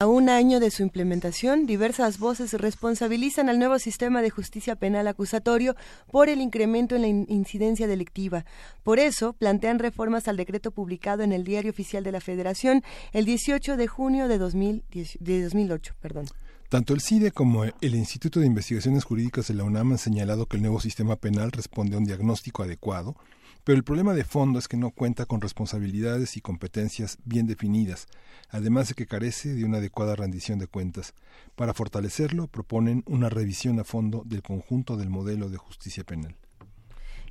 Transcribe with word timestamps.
A 0.00 0.06
un 0.06 0.28
año 0.28 0.60
de 0.60 0.70
su 0.70 0.84
implementación, 0.84 1.66
diversas 1.66 2.20
voces 2.20 2.52
responsabilizan 2.52 3.48
al 3.48 3.58
nuevo 3.58 3.80
sistema 3.80 4.22
de 4.22 4.30
justicia 4.30 4.76
penal 4.76 5.08
acusatorio 5.08 5.74
por 6.12 6.28
el 6.28 6.40
incremento 6.40 6.94
en 6.94 7.02
la 7.02 7.08
incidencia 7.08 7.88
delictiva. 7.88 8.44
Por 8.84 9.00
eso, 9.00 9.32
plantean 9.32 9.80
reformas 9.80 10.28
al 10.28 10.36
decreto 10.36 10.70
publicado 10.70 11.24
en 11.24 11.32
el 11.32 11.42
Diario 11.42 11.72
Oficial 11.72 12.04
de 12.04 12.12
la 12.12 12.20
Federación 12.20 12.84
el 13.12 13.24
18 13.24 13.76
de 13.76 13.88
junio 13.88 14.28
de, 14.28 14.38
2008. 14.38 15.94
Perdón. 16.00 16.26
Tanto 16.68 16.94
el 16.94 17.00
CIDE 17.00 17.32
como 17.32 17.64
el 17.64 17.94
Instituto 17.96 18.38
de 18.38 18.46
Investigaciones 18.46 19.02
Jurídicas 19.02 19.48
de 19.48 19.54
la 19.54 19.64
UNAM 19.64 19.90
han 19.90 19.98
señalado 19.98 20.46
que 20.46 20.58
el 20.58 20.62
nuevo 20.62 20.78
sistema 20.78 21.16
penal 21.16 21.50
responde 21.50 21.96
a 21.96 21.98
un 21.98 22.04
diagnóstico 22.04 22.62
adecuado 22.62 23.16
pero 23.64 23.76
el 23.76 23.84
problema 23.84 24.14
de 24.14 24.24
fondo 24.24 24.58
es 24.58 24.68
que 24.68 24.76
no 24.76 24.90
cuenta 24.90 25.26
con 25.26 25.40
responsabilidades 25.40 26.36
y 26.36 26.40
competencias 26.40 27.18
bien 27.24 27.46
definidas, 27.46 28.06
además 28.48 28.88
de 28.88 28.94
que 28.94 29.06
carece 29.06 29.54
de 29.54 29.64
una 29.64 29.78
adecuada 29.78 30.16
rendición 30.16 30.58
de 30.58 30.66
cuentas. 30.66 31.14
Para 31.54 31.74
fortalecerlo, 31.74 32.46
proponen 32.46 33.04
una 33.06 33.28
revisión 33.28 33.78
a 33.78 33.84
fondo 33.84 34.22
del 34.24 34.42
conjunto 34.42 34.96
del 34.96 35.10
modelo 35.10 35.50
de 35.50 35.58
justicia 35.58 36.04
penal. 36.04 36.36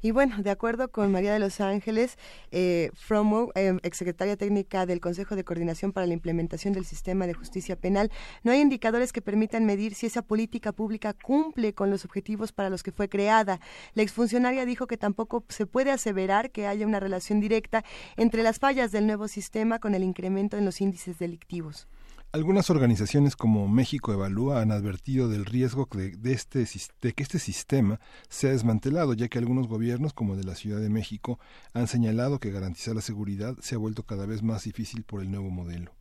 Y 0.02 0.12
bueno, 0.12 0.38
de 0.42 0.50
acuerdo 0.50 0.90
con 0.90 1.12
María 1.12 1.34
de 1.34 1.40
los 1.40 1.60
Ángeles, 1.62 2.18
eh, 2.52 2.92
Fromo, 2.94 3.52
eh, 3.56 3.78
exsecretaria 3.84 4.38
técnica 4.38 4.86
del 4.86 5.00
Consejo 5.00 5.36
de 5.36 5.44
Coordinación 5.44 5.92
para 5.92 6.08
la 6.08 6.14
Implementación 6.14 6.74
del 6.74 6.86
Sistema 6.86 7.28
de 7.28 7.34
Justicia 7.34 7.76
Penal, 7.76 8.12
no 8.44 8.52
hay 8.52 8.62
indicadores 8.62 9.12
que 9.12 9.22
permitan 9.22 9.66
medir 9.66 9.96
si 9.96 10.06
esa 10.06 10.22
política 10.22 10.72
pública 10.72 11.14
cumple 11.14 11.74
con 11.74 11.90
los 11.90 12.06
objetivos 12.06 12.52
para 12.52 12.70
los 12.70 12.84
que 12.84 12.92
fue 12.92 13.10
creada. 13.10 13.60
La 13.94 14.04
exfuncionaria 14.04 14.66
dijo 14.66 14.88
que 14.88 14.98
tampoco 14.98 15.44
se 15.50 15.66
puede 15.66 15.92
aseverar 15.92 16.52
que 16.52 16.68
haya 16.68 16.86
una 16.86 17.00
relación 17.00 17.40
directa 17.40 17.84
entre 18.16 18.44
las 18.44 18.60
fallas 18.60 18.92
del 18.92 19.08
nuevo 19.08 19.28
sistema 19.28 19.80
con 19.80 19.96
el 19.96 20.04
incremento 20.04 20.58
en 20.58 20.66
los 20.66 20.82
índices 20.82 21.20
delictivos. 21.20 21.88
Algunas 22.34 22.70
organizaciones 22.70 23.38
como 23.38 23.70
México 23.70 24.12
Evalúa 24.12 24.62
han 24.62 24.72
advertido 24.72 25.30
del 25.30 25.46
riesgo 25.46 25.88
de, 25.92 26.34
este, 26.34 26.68
de 27.02 27.14
que 27.14 27.24
este 27.24 27.40
sistema 27.40 28.02
sea 28.28 28.52
desmantelado, 28.52 29.14
ya 29.14 29.30
que 29.30 29.38
algunos 29.38 29.68
gobiernos, 29.68 30.14
como 30.14 30.34
el 30.34 30.42
de 30.42 30.46
la 30.46 30.56
Ciudad 30.56 30.82
de 30.82 30.90
México, 30.90 31.40
han 31.74 31.88
señalado 31.88 32.40
que 32.40 32.52
garantizar 32.52 32.96
la 32.96 33.02
seguridad 33.02 33.56
se 33.62 33.76
ha 33.76 33.78
vuelto 33.78 34.04
cada 34.04 34.26
vez 34.26 34.44
más 34.44 34.66
difícil 34.66 35.04
por 35.04 35.22
el 35.22 35.32
nuevo 35.32 35.50
modelo. 35.50 35.94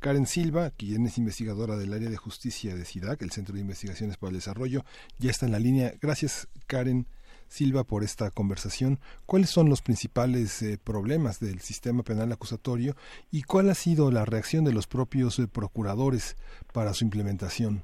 Karen 0.00 0.26
Silva, 0.26 0.70
quien 0.70 1.06
es 1.06 1.18
investigadora 1.18 1.76
del 1.76 1.94
área 1.94 2.10
de 2.10 2.16
justicia 2.16 2.74
de 2.74 2.84
SIDAC, 2.84 3.22
el 3.22 3.30
Centro 3.30 3.54
de 3.54 3.60
Investigaciones 3.60 4.16
para 4.16 4.30
el 4.30 4.36
Desarrollo, 4.36 4.84
ya 5.18 5.30
está 5.30 5.46
en 5.46 5.52
la 5.52 5.60
línea. 5.60 5.94
Gracias, 6.00 6.48
Karen. 6.66 7.06
Silva, 7.48 7.84
por 7.84 8.02
esta 8.02 8.30
conversación. 8.30 8.98
¿Cuáles 9.26 9.50
son 9.50 9.68
los 9.68 9.82
principales 9.82 10.62
eh, 10.62 10.78
problemas 10.82 11.40
del 11.40 11.60
sistema 11.60 12.02
penal 12.02 12.32
acusatorio 12.32 12.94
y 13.30 13.42
cuál 13.42 13.70
ha 13.70 13.74
sido 13.74 14.10
la 14.10 14.24
reacción 14.24 14.64
de 14.64 14.72
los 14.72 14.86
propios 14.86 15.38
eh, 15.38 15.46
procuradores 15.46 16.36
para 16.72 16.92
su 16.94 17.04
implementación? 17.04 17.82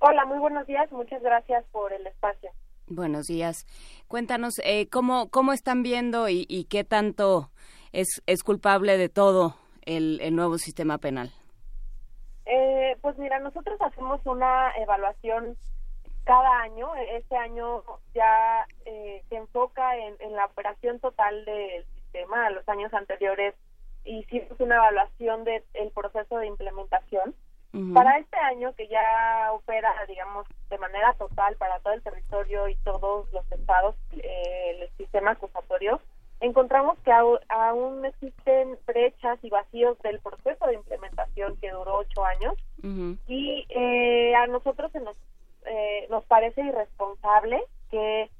Hola, 0.00 0.26
muy 0.26 0.38
buenos 0.38 0.66
días. 0.66 0.90
Muchas 0.92 1.22
gracias 1.22 1.64
por 1.72 1.92
el 1.92 2.06
espacio. 2.06 2.50
Buenos 2.88 3.26
días. 3.26 3.66
Cuéntanos 4.08 4.54
eh, 4.64 4.88
cómo, 4.90 5.30
cómo 5.30 5.52
están 5.52 5.82
viendo 5.82 6.28
y, 6.28 6.66
qué 6.68 6.84
tanto 6.84 7.50
es, 7.92 8.22
es 8.26 8.42
culpable 8.42 8.98
de 8.98 9.08
todo 9.08 9.56
el, 9.82 10.20
el 10.20 10.36
nuevo 10.36 10.58
sistema 10.58 10.98
penal. 10.98 11.32
pues 13.00 13.16
mira, 13.18 13.38
nosotros 13.40 13.80
hacemos 13.80 14.20
una 14.26 14.70
evaluación 14.82 15.56
cada 16.24 16.62
año. 16.62 16.94
E-, 16.96 17.16
este 17.18 17.36
año 17.36 17.82
ya 18.14 18.66
eh, 18.84 19.22
se 19.28 19.36
enfoca 19.36 19.96
en, 19.96 20.16
la 20.34 20.46
operación 20.46 20.98
total 21.00 21.44
del 21.44 21.84
sistema. 21.94 22.46
A 22.46 22.50
los 22.50 22.68
años 22.68 22.92
anteriores 22.92 23.54
hicimos 24.04 24.58
una 24.58 24.76
evaluación 24.76 25.44
del 25.44 25.62
proceso 25.94 26.38
de 26.38 26.46
implementación. 26.46 27.34
Para 27.92 28.18
este 28.18 28.36
año, 28.36 28.72
que 28.76 28.86
ya 28.86 29.50
opera, 29.50 29.92
digamos, 30.06 30.46
de 30.70 30.78
manera 30.78 31.12
total 31.14 31.56
para 31.56 31.80
todo 31.80 31.92
el 31.92 32.02
territorio 32.02 32.68
y 32.68 32.76
todos 32.84 33.32
los 33.32 33.50
estados, 33.50 33.96
eh, 34.12 34.78
el 34.78 34.96
sistema 34.96 35.32
acusatorio, 35.32 36.00
encontramos 36.38 36.96
que 37.00 37.10
aún 37.10 38.04
existen 38.04 38.78
brechas 38.86 39.40
y 39.42 39.50
vacíos 39.50 39.98
del 40.02 40.20
proceso 40.20 40.66
de 40.66 40.74
implementación 40.74 41.56
que 41.56 41.70
duró 41.70 41.96
ocho 41.98 42.24
años 42.24 42.54
y 43.26 43.66
eh, 43.70 44.34
a 44.36 44.46
nosotros 44.46 44.92
se 44.92 45.00
nos 45.00 45.16
eh, 45.66 46.06
nos 46.10 46.24
parece 46.24 46.62
irresponsable 46.62 47.62
que 47.90 48.30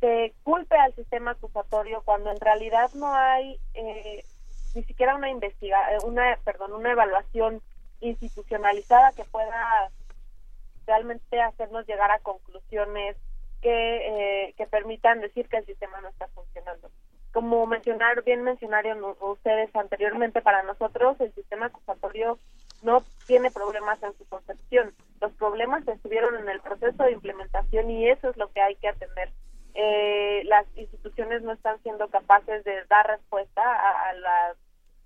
se 0.00 0.34
culpe 0.44 0.76
al 0.76 0.94
sistema 0.94 1.32
acusatorio 1.32 2.02
cuando 2.04 2.30
en 2.30 2.40
realidad 2.40 2.90
no 2.94 3.12
hay 3.14 3.58
eh, 3.74 4.24
ni 4.74 4.82
siquiera 4.84 5.16
una 5.16 5.30
investiga 5.30 5.80
una 6.04 6.38
perdón 6.44 6.72
una 6.72 6.92
evaluación 6.92 7.60
institucionalizada 8.00 9.12
que 9.12 9.24
pueda 9.24 9.90
realmente 10.86 11.40
hacernos 11.40 11.86
llegar 11.86 12.10
a 12.10 12.18
conclusiones 12.20 13.16
que, 13.60 14.46
eh, 14.46 14.54
que 14.56 14.66
permitan 14.66 15.20
decir 15.20 15.48
que 15.48 15.58
el 15.58 15.66
sistema 15.66 16.00
no 16.00 16.08
está 16.08 16.28
funcionando. 16.28 16.90
Como 17.32 17.66
mencionar 17.66 18.22
bien 18.24 18.42
mencionaron 18.42 19.04
ustedes 19.20 19.74
anteriormente, 19.76 20.40
para 20.40 20.62
nosotros 20.62 21.20
el 21.20 21.32
sistema 21.34 21.66
acusatorio 21.66 22.38
no 22.82 23.02
tiene 23.26 23.50
problemas 23.50 24.02
en 24.02 24.16
su 24.16 24.26
concepción. 24.28 24.94
Problemas 25.38 25.86
estuvieron 25.86 26.36
en 26.36 26.48
el 26.48 26.60
proceso 26.60 27.02
de 27.04 27.12
implementación 27.12 27.90
y 27.90 28.08
eso 28.08 28.30
es 28.30 28.36
lo 28.36 28.50
que 28.52 28.60
hay 28.60 28.76
que 28.76 28.88
atender. 28.88 29.30
Eh, 29.74 30.42
las 30.46 30.66
instituciones 30.76 31.42
no 31.42 31.52
están 31.52 31.80
siendo 31.82 32.08
capaces 32.08 32.64
de 32.64 32.84
dar 32.86 33.06
respuesta 33.06 33.62
a, 33.62 34.12
la 34.14 34.56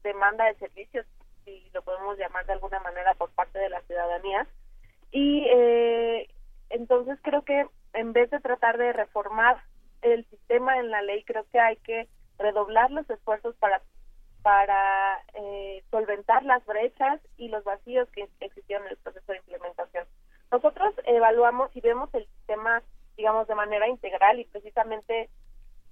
demanda 0.03 0.47
de 0.47 0.54
servicios, 0.54 1.06
si 1.44 1.69
lo 1.75 1.82
podemos 1.82 2.19
llamar 2.19 2.47
de 2.47 2.54
alguna 2.54 2.81
manera, 2.81 3.15
por 3.15 3.31
parte 3.32 3.59
de 3.59 3.69
la 3.69 3.82
ciudadanía. 3.82 4.47
Y 5.10 5.44
eh, 5.48 6.28
entonces 6.70 7.19
creo 7.22 7.43
que 7.43 7.66
en 7.93 8.14
vez 8.14 8.31
de 8.31 8.41
tratar 8.41 8.78
de 8.78 8.93
reformar 8.93 9.62
el 10.00 10.25
sistema 10.31 10.78
en 10.78 10.91
la 10.91 11.03
ley, 11.03 11.22
creo 11.25 11.44
que 11.53 11.60
hay 11.60 11.76
que 11.76 12.09
redoblar 12.38 12.91
los 12.91 13.09
esfuerzos 13.10 13.54
para 13.56 13.82
para 14.43 15.22
eh, 15.34 15.84
solventar 15.91 16.44
las 16.44 16.64
brechas 16.66 17.20
y 17.37 17.49
los 17.49 17.64
vacíos 17.64 18.09
que 18.10 18.28
existieron 18.41 18.87
en 18.87 18.93
el 18.93 18.99
proceso 18.99 19.32
de 19.32 19.38
implementación. 19.38 20.06
Nosotros 20.53 20.95
evaluamos 21.07 21.75
y 21.75 21.81
vemos 21.81 22.11
el 22.13 22.27
sistema, 22.27 22.83
digamos, 23.17 23.49
de 23.49 23.55
manera 23.55 23.89
integral 23.89 24.39
y 24.39 24.45
precisamente 24.45 25.31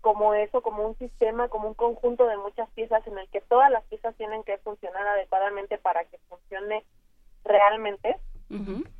como 0.02 0.34
eso, 0.34 0.60
como 0.60 0.86
un 0.86 0.96
sistema, 0.98 1.48
como 1.48 1.68
un 1.68 1.74
conjunto 1.74 2.26
de 2.26 2.36
muchas 2.36 2.68
piezas 2.70 3.06
en 3.06 3.18
el 3.18 3.26
que 3.28 3.40
todas 3.40 3.70
las 3.70 3.82
piezas 3.84 4.14
tienen 4.16 4.44
que 4.44 4.58
funcionar 4.58 5.06
adecuadamente 5.06 5.78
para 5.78 6.04
que 6.04 6.18
funcione 6.28 6.84
realmente. 7.44 8.18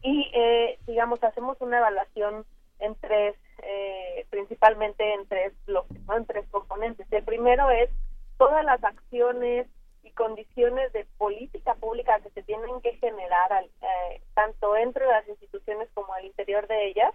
Y, 0.03 0.31
eh, 0.33 0.79
digamos, 0.87 1.23
hacemos 1.25 1.61
una 1.61 1.79
evaluación 1.79 2.47
en 2.79 2.95
tres, 2.95 3.37
eh, 3.63 4.25
principalmente 4.31 5.13
en 5.13 5.27
tres 5.27 5.53
bloques, 5.67 6.01
¿no? 6.07 6.17
en 6.17 6.25
tres 6.25 6.47
componentes. 6.51 7.07
El 7.11 7.25
primero 7.25 7.69
es 7.69 7.91
todas 8.39 8.65
las 8.65 8.83
acciones 8.85 9.67
y 10.03 10.11
condiciones 10.13 10.93
de 10.93 11.07
política 11.19 11.75
pública 11.75 12.21
que 12.21 12.31
se 12.31 12.43
tienen 12.43 12.81
que 12.81 12.95
generar 12.97 13.65
eh, 13.65 14.23
tanto 14.35 14.77
entre 14.77 15.07
las 15.07 15.27
instituciones 15.29 15.89
como 15.95 16.13
al 16.15 16.25
interior 16.25 16.67
de 16.67 16.89
ellas 16.89 17.15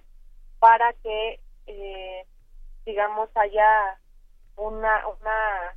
para 0.59 0.93
que 0.93 1.39
eh, 1.67 2.25
digamos 2.85 3.29
haya 3.35 3.99
una 4.55 5.07
una 5.07 5.73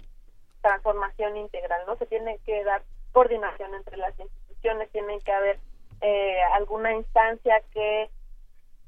transformación 0.61 1.37
integral 1.37 1.83
no 1.87 1.97
se 1.97 2.07
tiene 2.07 2.39
que 2.45 2.63
dar 2.65 2.83
coordinación 3.13 3.75
entre 3.75 3.97
las 3.97 4.19
instituciones 4.19 4.91
tiene 4.91 5.19
que 5.21 5.33
haber 5.33 5.59
eh, 6.01 6.41
alguna 6.53 6.93
instancia 6.95 7.63
que 7.73 8.11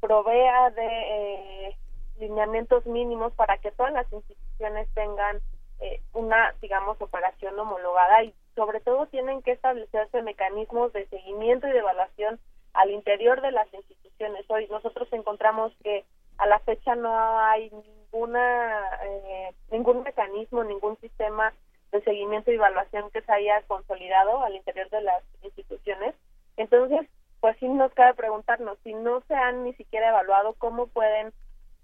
provea 0.01 0.71
de 0.71 1.77
lineamientos 2.19 2.85
mínimos 2.87 3.33
para 3.33 3.59
que 3.59 3.73
todas 3.73 3.93
las 3.93 4.13
instituciones 4.13 4.89
tengan 4.95 5.41
eh, 5.81 6.01
una, 6.13 6.55
digamos, 6.61 7.01
operación 7.01 7.59
homologada 7.59 8.23
y 8.23 8.35
sobre 8.55 8.81
todo 8.81 9.07
tienen 9.07 9.43
que 9.43 9.53
establecerse 9.53 10.23
mecanismos 10.23 10.93
de 10.93 11.07
seguimiento 11.09 11.67
y 11.67 11.73
de 11.73 11.79
evaluación 11.79 12.39
al 12.75 12.91
interior 12.91 13.41
de 13.41 13.53
las 13.53 13.72
instituciones. 13.72 14.45
Hoy 14.49 14.66
nosotros 14.69 15.09
encontramos 15.13 15.72
que 15.83 16.04
a 16.39 16.47
la 16.47 16.59
fecha 16.60 16.95
no 16.95 17.39
hay 17.41 17.71
ninguna 17.71 18.83
eh, 19.04 19.54
ningún 19.71 20.03
mecanismo, 20.03 20.65
ningún 20.65 20.97
sistema 20.99 21.53
de 21.93 22.03
seguimiento 22.03 22.51
y 22.51 22.54
evaluación 22.54 23.10
que 23.10 23.22
se 23.22 23.33
haya 23.33 23.63
consolidado 23.66 24.43
al 24.43 24.54
interior 24.54 24.89
de 24.91 25.03
las 25.03 25.25
instituciones. 25.43 26.15
Entonces, 26.57 27.09
pues 27.41 27.57
sí 27.59 27.69
nos 27.69 27.93
cabe 27.95 28.15
preguntarnos 28.15 28.78
si 28.84 28.95
no 28.95 29.22
se 29.22 29.34
han 29.34 29.65
ni 29.65 29.72
siquiera 29.75 30.10
evaluado 30.10 30.54
cómo 30.59 30.87
pueden 30.89 31.33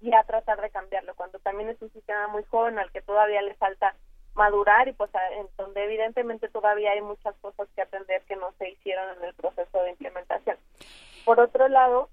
y 0.00 0.12
a 0.14 0.22
tratar 0.24 0.60
de 0.60 0.70
cambiarlo, 0.70 1.14
cuando 1.14 1.38
también 1.38 1.70
es 1.70 1.80
un 1.80 1.92
sistema 1.92 2.28
muy 2.28 2.44
joven 2.44 2.78
al 2.78 2.90
que 2.92 3.02
todavía 3.02 3.42
le 3.42 3.54
falta 3.54 3.94
madurar 4.34 4.86
y 4.88 4.92
pues 4.92 5.10
en 5.38 5.48
donde 5.56 5.84
evidentemente 5.84 6.48
todavía 6.48 6.92
hay 6.92 7.00
muchas 7.00 7.34
cosas 7.36 7.68
que 7.74 7.82
atender 7.82 8.22
que 8.22 8.36
no 8.36 8.52
se 8.58 8.70
hicieron 8.70 9.16
en 9.16 9.24
el 9.24 9.34
proceso 9.34 9.82
de 9.82 9.90
implementación. 9.90 10.58
Por 11.24 11.40
otro 11.40 11.68
lado, 11.68 12.10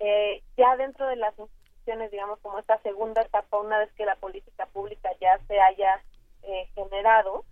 eh, 0.00 0.42
ya 0.56 0.76
dentro 0.76 1.06
de 1.06 1.16
las 1.16 1.38
instituciones, 1.38 2.10
digamos 2.10 2.40
como 2.40 2.58
esta 2.58 2.78
segunda 2.82 3.22
etapa, 3.22 3.60
una 3.60 3.78
vez 3.78 3.92
que 3.92 4.04
la 4.04 4.16
política 4.16 4.66
pública 4.66 5.10
ya 5.20 5.38
se 5.46 5.60
haya 5.60 6.02
eh, 6.42 6.68
generado, 6.74 7.44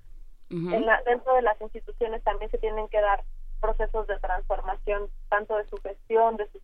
en 0.50 0.86
la, 0.86 1.02
dentro 1.02 1.34
de 1.34 1.42
las 1.42 1.60
instituciones 1.60 2.22
también 2.22 2.48
se 2.50 2.58
tienen 2.58 2.86
que 2.88 3.00
dar 3.00 3.24
procesos 3.60 4.06
de 4.06 4.18
transformación 4.18 5.08
tanto 5.28 5.56
de 5.56 5.66
su 5.68 5.76
gestión, 5.78 6.36
de 6.36 6.46
sus, 6.50 6.62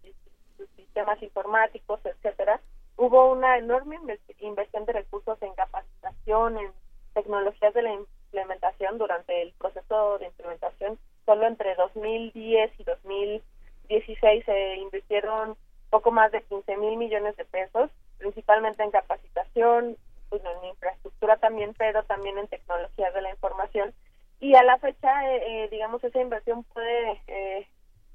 sistemas 0.77 1.21
informáticos, 1.23 1.99
etcétera. 2.05 2.61
Hubo 3.03 3.33
una 3.33 3.57
enorme 3.57 3.99
inversión 4.41 4.85
de 4.85 4.93
recursos 4.93 5.41
en 5.41 5.55
capacitación, 5.55 6.59
en 6.59 6.71
tecnologías 7.15 7.73
de 7.73 7.81
la 7.81 7.95
implementación 7.95 8.99
durante 8.99 9.41
el 9.41 9.55
proceso 9.55 10.19
de 10.19 10.27
implementación. 10.27 10.99
Solo 11.25 11.47
entre 11.47 11.75
2010 11.77 12.73
y 12.79 12.85
2016 12.85 14.45
se 14.45 14.77
invirtieron 14.77 15.57
poco 15.89 16.11
más 16.11 16.31
de 16.31 16.43
15 16.43 16.77
mil 16.77 16.99
millones 16.99 17.35
de 17.39 17.47
pesos, 17.47 17.91
principalmente 18.19 18.83
en 18.83 18.91
capacitación, 18.91 19.97
pues, 20.29 20.43
en 20.45 20.69
infraestructura 20.69 21.39
también, 21.39 21.73
pero 21.79 22.03
también 22.03 22.37
en 22.37 22.49
tecnologías 22.49 23.15
de 23.15 23.23
la 23.23 23.31
información. 23.31 23.95
Y 24.41 24.57
a 24.57 24.63
la 24.63 24.77
fecha, 24.77 25.27
eh, 25.27 25.65
eh, 25.65 25.69
digamos, 25.71 26.05
esa 26.05 26.21
inversión 26.21 26.65
puede 26.65 27.23
eh, 27.29 27.67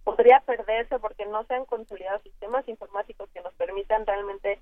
podría 0.05 0.39
perderse 0.41 0.99
porque 0.99 1.25
no 1.25 1.43
se 1.45 1.55
han 1.55 1.65
consolidado 1.65 2.19
sistemas 2.19 2.65
informáticos 2.69 3.27
que 3.31 3.41
nos 3.41 3.53
permitan 3.55 4.05
realmente 4.05 4.59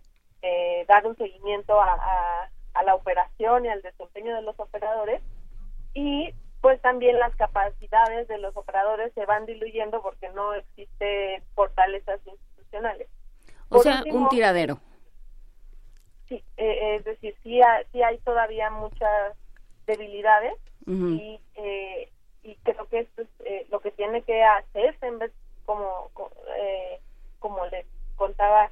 dar 0.93 1.07
un 1.07 1.17
seguimiento 1.17 1.79
a, 1.81 2.49
a 2.73 2.83
la 2.83 2.95
operación 2.95 3.65
y 3.65 3.69
al 3.69 3.81
desempeño 3.81 4.35
de 4.35 4.41
los 4.43 4.59
operadores 4.59 5.21
y 5.93 6.33
pues 6.61 6.81
también 6.81 7.19
las 7.19 7.35
capacidades 7.35 8.27
de 8.27 8.37
los 8.37 8.55
operadores 8.55 9.11
se 9.13 9.25
van 9.25 9.45
diluyendo 9.45 10.01
porque 10.01 10.29
no 10.29 10.53
existe 10.53 11.43
fortalezas 11.55 12.19
institucionales. 12.25 13.09
O 13.69 13.79
sea, 13.79 14.03
un 14.11 14.29
tiradero. 14.29 14.79
Sí, 16.29 16.43
eh, 16.57 16.95
es 16.95 17.03
decir, 17.03 17.35
sí 17.43 17.61
hay, 17.61 17.85
sí 17.91 18.01
hay 18.01 18.17
todavía 18.19 18.69
muchas 18.69 19.35
debilidades 19.85 20.53
y, 20.85 21.39
eh, 21.55 22.09
y 22.43 22.55
creo 22.63 22.87
que 22.89 22.99
esto 22.99 23.21
es 23.21 23.27
eh, 23.45 23.65
lo 23.69 23.79
que 23.79 23.91
tiene 23.91 24.21
que 24.23 24.43
hacer 24.43 24.97
en 25.01 25.19
vez 25.19 25.31
como 25.65 26.11
como 27.39 27.65
les 27.67 27.85
contaba 28.15 28.69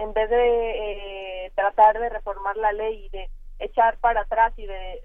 en 0.00 0.12
vez 0.12 0.30
de 0.30 1.52
tratar 1.54 1.98
de 1.98 2.08
reformar 2.08 2.56
la 2.56 2.72
ley 2.72 3.06
y 3.06 3.08
de 3.10 3.30
echar 3.58 3.98
para 3.98 4.22
atrás 4.22 4.52
y 4.56 4.66
de 4.66 5.02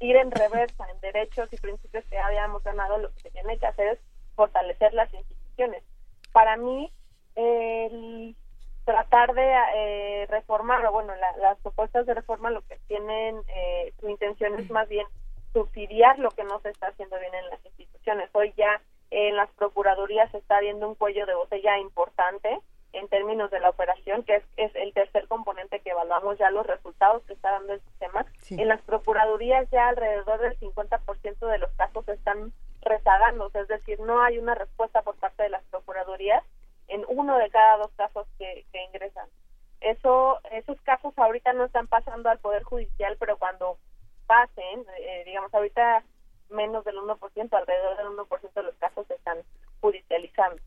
ir 0.00 0.16
en 0.16 0.30
reversa 0.30 0.88
en 0.90 1.00
derechos 1.00 1.52
y 1.52 1.56
principios 1.58 2.04
que 2.06 2.18
habíamos 2.18 2.64
ganado, 2.64 2.98
lo 2.98 3.12
que 3.12 3.20
se 3.20 3.30
tiene 3.30 3.58
que 3.58 3.66
hacer 3.66 3.88
es 3.88 3.98
fortalecer 4.34 4.94
las 4.94 5.12
instituciones. 5.12 5.84
Para 6.32 6.56
mí, 6.56 6.90
tratar 8.84 9.34
de 9.34 9.54
eh, 9.74 10.26
reformar, 10.28 10.84
o 10.86 10.92
bueno, 10.92 11.12
las 11.38 11.58
propuestas 11.58 12.06
de 12.06 12.14
reforma 12.14 12.50
lo 12.50 12.62
que 12.62 12.78
tienen, 12.88 13.40
eh, 13.48 13.92
su 14.00 14.08
intención 14.08 14.58
es 14.58 14.70
más 14.70 14.88
bien 14.88 15.06
subsidiar 15.52 16.18
lo 16.18 16.30
que 16.30 16.44
no 16.44 16.60
se 16.60 16.70
está 16.70 16.88
haciendo 16.88 17.18
bien 17.18 17.34
en 17.34 17.50
las 17.50 17.64
instituciones. 17.66 18.30
Hoy 18.32 18.52
ya 18.56 18.80
en 19.10 19.36
las 19.36 19.50
procuradurías 19.52 20.30
se 20.30 20.38
está 20.38 20.60
viendo 20.60 20.88
un 20.88 20.94
cuello 20.94 21.26
de 21.26 21.34
botella 21.34 21.78
importante 21.78 22.58
en 22.92 23.08
términos 23.08 23.50
de 23.50 23.60
la 23.60 23.70
operación, 23.70 24.24
que 24.24 24.42
es, 24.56 24.74
el 24.74 24.92
tercer 24.92 25.28
componente 25.28 25.80
que 25.80 25.90
evaluamos 25.90 26.38
ya 26.38 26.50
los 26.50 26.66
resultados 26.66 27.22
que 27.24 27.34
está 27.34 27.52
dando 27.52 27.74
el 27.74 27.80
sistema. 27.82 28.26
En 28.50 28.68
las 28.68 28.80
procuradurías 28.82 29.68
ya 29.70 29.88
alrededor 29.88 30.40
del 30.40 30.58
50% 30.58 31.46
de 31.46 31.58
los 31.58 31.70
casos 31.72 32.08
están 32.08 32.52
rezagándose, 32.82 33.60
es 33.60 33.68
decir, 33.68 34.00
no 34.00 34.22
hay 34.22 34.38
una 34.38 34.54
respuesta 34.54 35.02
por 35.02 35.14
parte 35.16 35.42
de 35.42 35.50
las 35.50 35.62
procuradurías 35.64 36.42
en 36.88 37.04
uno 37.08 37.38
de 37.38 37.50
cada 37.50 37.76
dos 37.76 37.90
casos 37.96 38.26
que, 38.38 38.64
ingresan. 38.88 39.28
Eso, 39.80 40.40
esos 40.50 40.80
casos 40.82 41.16
ahorita 41.16 41.52
no 41.52 41.64
están 41.64 41.86
pasando 41.86 42.28
al 42.28 42.38
Poder 42.38 42.64
Judicial, 42.64 43.16
pero 43.18 43.38
cuando 43.38 43.78
pasen, 44.26 44.84
eh, 44.98 45.22
digamos, 45.24 45.52
ahorita 45.54 46.02
menos 46.50 46.84
del 46.84 46.96
1%, 46.96 47.52
alrededor 47.52 47.96
del 47.96 48.06
1% 48.08 48.52
de 48.52 48.62
los 48.62 48.74
casos 48.76 49.06
se 49.06 49.14
están 49.14 49.38
judicializando. 49.80 50.60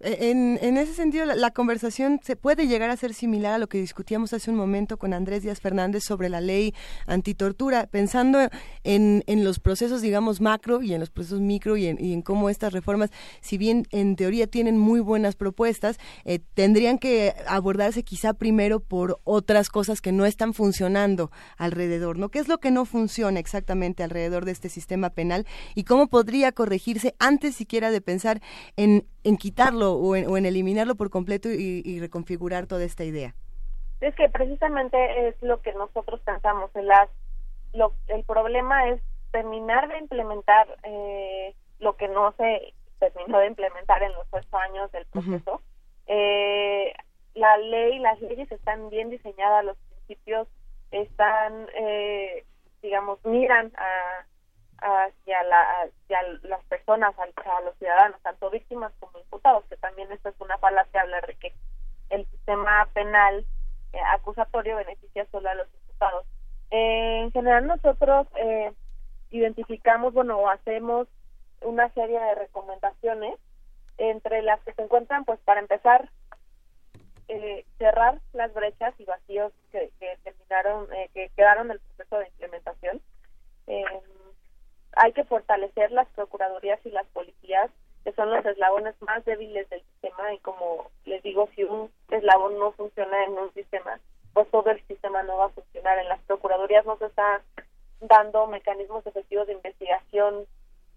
En, 0.00 0.76
ese 0.76 0.92
sentido, 0.92 1.24
la, 1.24 1.50
conversación 1.52 2.20
se 2.22 2.36
puede 2.36 2.66
llegar 2.66 2.90
a 2.90 2.98
ser 2.98 3.14
similar 3.14 3.54
a 3.54 3.58
lo 3.58 3.66
que 3.66 3.80
discutíamos 3.80 4.34
hace 4.34 4.50
un 4.50 4.56
momento 4.56 4.98
con 4.98 5.14
Andrés 5.14 5.42
Díaz 5.42 5.60
Fernández 5.60 6.04
sobre 6.04 6.28
la 6.28 6.42
ley 6.42 6.74
antitortura, 7.06 7.86
pensando 7.86 8.40
en, 8.84 9.24
en 9.26 9.42
los 9.42 9.58
procesos, 9.58 10.02
digamos, 10.02 10.42
macro 10.42 10.82
y 10.82 10.92
en 10.92 11.00
los 11.00 11.08
procesos 11.08 11.40
micro 11.40 11.78
y 11.78 11.86
en, 11.86 11.96
y 11.98 12.12
en 12.12 12.20
cómo 12.20 12.50
estas 12.50 12.74
reformas, 12.74 13.10
si 13.40 13.56
bien 13.56 13.86
en 13.90 14.16
teoría 14.16 14.46
tienen 14.46 14.76
muy 14.76 15.00
buenas 15.00 15.34
propuestas, 15.34 15.96
eh, 16.26 16.40
tendrían 16.52 16.98
que 16.98 17.34
abordarse 17.48 18.02
quizá 18.02 18.34
primero 18.34 18.80
por 18.80 19.18
otras 19.24 19.70
cosas 19.70 20.02
que 20.02 20.12
no 20.12 20.26
están 20.26 20.52
funcionando 20.52 21.30
alrededor, 21.56 22.18
¿no? 22.18 22.28
¿Qué 22.28 22.38
es 22.38 22.48
lo 22.48 22.58
que 22.58 22.70
no 22.70 22.84
funciona 22.84 23.40
exactamente 23.40 24.02
alrededor 24.02 24.44
de 24.44 24.52
este 24.52 24.68
sistema 24.68 25.08
penal 25.08 25.46
y 25.74 25.84
cómo 25.84 26.08
podría 26.08 26.52
corregirse 26.52 27.14
antes 27.18 27.56
siquiera 27.56 27.90
de 27.90 28.02
pensar 28.02 28.42
en 28.76 29.06
en 29.26 29.36
quitarlo 29.36 29.85
o 29.94 30.16
en, 30.16 30.46
eliminarlo 30.46 30.94
por 30.94 31.10
completo 31.10 31.48
y, 31.50 32.00
reconfigurar 32.00 32.66
toda 32.66 32.84
esta 32.84 33.04
idea? 33.04 33.34
Es 34.00 34.14
que 34.14 34.28
precisamente 34.28 35.28
es 35.28 35.40
lo 35.42 35.62
que 35.62 35.72
nosotros 35.72 36.20
pensamos. 36.20 36.70
En 36.74 36.86
las, 36.86 37.08
lo, 37.72 37.94
el 38.08 38.24
problema 38.24 38.88
es 38.88 39.00
terminar 39.30 39.88
de 39.88 39.98
implementar 39.98 40.66
eh, 40.82 41.54
lo 41.78 41.96
que 41.96 42.08
no 42.08 42.32
se 42.36 42.74
terminó 42.98 43.38
de 43.38 43.46
implementar 43.46 44.02
en 44.02 44.12
los 44.12 44.26
ocho 44.30 44.56
años 44.56 44.90
del 44.92 45.06
proceso. 45.06 45.62
eh, 46.06 46.92
la 47.34 47.58
ley, 47.58 47.98
las 47.98 48.20
leyes 48.20 48.50
están 48.50 48.88
bien 48.88 49.10
diseñadas, 49.10 49.64
los 49.64 49.76
principios 49.76 50.48
están, 50.90 51.68
eh, 51.74 52.44
digamos, 52.82 53.22
miran 53.24 53.72
a 53.76 54.26
hacia, 54.78 55.42
la, 55.44 55.88
las 56.42 56.64
personas, 56.64 57.14
a, 57.18 57.60
los 57.62 57.76
ciudadanos, 57.78 58.20
tanto 58.22 58.50
víctimas 58.50 58.92
como 59.00 59.18
imputados, 59.18 59.64
que 59.68 59.76
también 59.76 60.10
esto 60.12 60.28
es 60.28 60.34
una 60.40 60.58
falacia 60.58 61.00
hablar 61.00 61.26
de 61.26 61.34
que 61.34 61.54
el 62.10 62.26
sistema 62.26 62.88
penal 62.92 63.44
eh, 63.92 64.00
acusatorio 64.12 64.76
beneficia 64.76 65.26
solo 65.30 65.48
a 65.48 65.54
los 65.54 65.68
imputados. 65.72 66.26
Eh, 66.70 67.20
en 67.22 67.32
general 67.32 67.66
nosotros 67.66 68.26
eh, 68.36 68.72
identificamos, 69.30 70.12
bueno, 70.12 70.48
hacemos 70.48 71.08
una 71.62 71.88
serie 71.90 72.20
de 72.20 72.34
recomendaciones 72.34 73.38
entre 73.98 74.42
las 74.42 74.60
que 74.60 74.74
se 74.74 74.82
encuentran, 74.82 75.24
pues 75.24 75.40
para 75.40 75.60
empezar, 75.60 76.10
cerrar 77.78 78.20
las 78.34 78.54
brechas 78.54 78.94
y 78.98 79.04
vacíos 79.04 79.52
que, 79.72 79.90
que 79.98 80.16
terminaron, 80.22 80.86
que 81.12 81.30
quedaron 81.34 81.66
en 81.66 81.72
el 81.72 81.80
proceso 81.80 82.18
de 82.18 82.28
implementación. 82.28 83.00
Eh, 83.66 83.84
hay 84.96 85.12
que 85.12 85.24
fortalecer 85.24 85.92
las 85.92 86.08
procuradurías 86.08 86.80
y 86.84 86.90
las 86.90 87.06
policías, 87.08 87.70
que 88.02 88.12
son 88.12 88.30
los 88.30 88.44
eslabones 88.44 88.94
más 89.02 89.24
débiles 89.24 89.68
del 89.68 89.82
sistema 89.82 90.32
y 90.32 90.38
como 90.38 90.90
les 91.04 91.22
digo, 91.22 91.48
si 91.54 91.64
un 91.64 91.90
eslabón 92.10 92.58
no 92.58 92.72
funciona 92.72 93.24
en 93.24 93.32
un 93.32 93.52
sistema, 93.52 94.00
pues 94.32 94.50
todo 94.50 94.70
el 94.70 94.82
sistema 94.86 95.22
no 95.22 95.36
va 95.36 95.46
a 95.46 95.50
funcionar. 95.50 95.98
En 95.98 96.08
las 96.08 96.20
procuradurías 96.22 96.86
no 96.86 96.96
se 96.96 97.06
está 97.06 97.42
dando 98.00 98.46
mecanismos 98.46 99.06
efectivos 99.06 99.46
de 99.46 99.54
investigación 99.54 100.46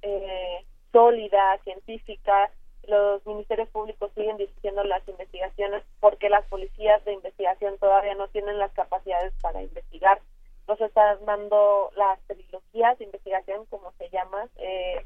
eh, 0.01 0.65
sólida, 0.91 1.57
científica. 1.63 2.51
Los 2.87 3.25
ministerios 3.25 3.69
públicos 3.69 4.11
siguen 4.15 4.37
dirigiendo 4.37 4.83
las 4.85 5.05
investigaciones 5.09 5.83
porque 5.99 6.29
las 6.29 6.45
policías 6.45 7.03
de 7.03 7.13
investigación 7.13 7.77
todavía 7.79 8.15
no 8.15 8.29
tienen 8.29 8.57
las 8.57 8.71
capacidades 8.71 9.33
para 9.41 9.61
investigar 9.61 10.21
nos 10.69 10.79
está 10.81 11.15
dando 11.25 11.91
las 11.95 12.19
trilogías 12.27 12.97
de 12.99 13.05
investigación, 13.05 13.65
como 13.65 13.91
se 13.93 14.07
llama, 14.09 14.47
eh, 14.57 15.03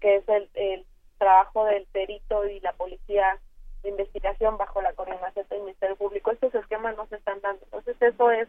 que 0.00 0.16
es 0.16 0.28
el, 0.28 0.50
el, 0.54 0.84
trabajo 1.18 1.64
del 1.64 1.86
perito 1.86 2.44
y 2.46 2.60
la 2.60 2.74
policía 2.74 3.38
de 3.82 3.88
investigación 3.88 4.58
bajo 4.58 4.82
la 4.82 4.92
coordinación 4.92 5.46
del 5.48 5.60
Ministerio 5.62 5.96
Público. 5.96 6.30
Estos 6.30 6.54
esquemas 6.54 6.94
no 6.94 7.06
se 7.06 7.16
están 7.16 7.40
dando. 7.40 7.64
Entonces, 7.64 7.96
eso 8.02 8.30
es 8.30 8.48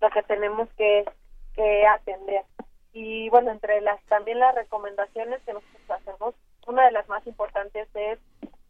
lo 0.00 0.08
que 0.08 0.22
tenemos 0.22 0.66
que, 0.78 1.04
que 1.54 1.86
atender. 1.86 2.44
Y 2.94 3.28
bueno, 3.28 3.50
entre 3.50 3.82
las 3.82 4.02
también 4.04 4.38
las 4.38 4.54
recomendaciones 4.54 5.42
que 5.42 5.52
nosotros 5.52 5.90
hacemos, 5.90 6.34
una 6.66 6.86
de 6.86 6.92
las 6.92 7.06
más 7.08 7.26
importantes 7.26 7.86
es 7.92 8.18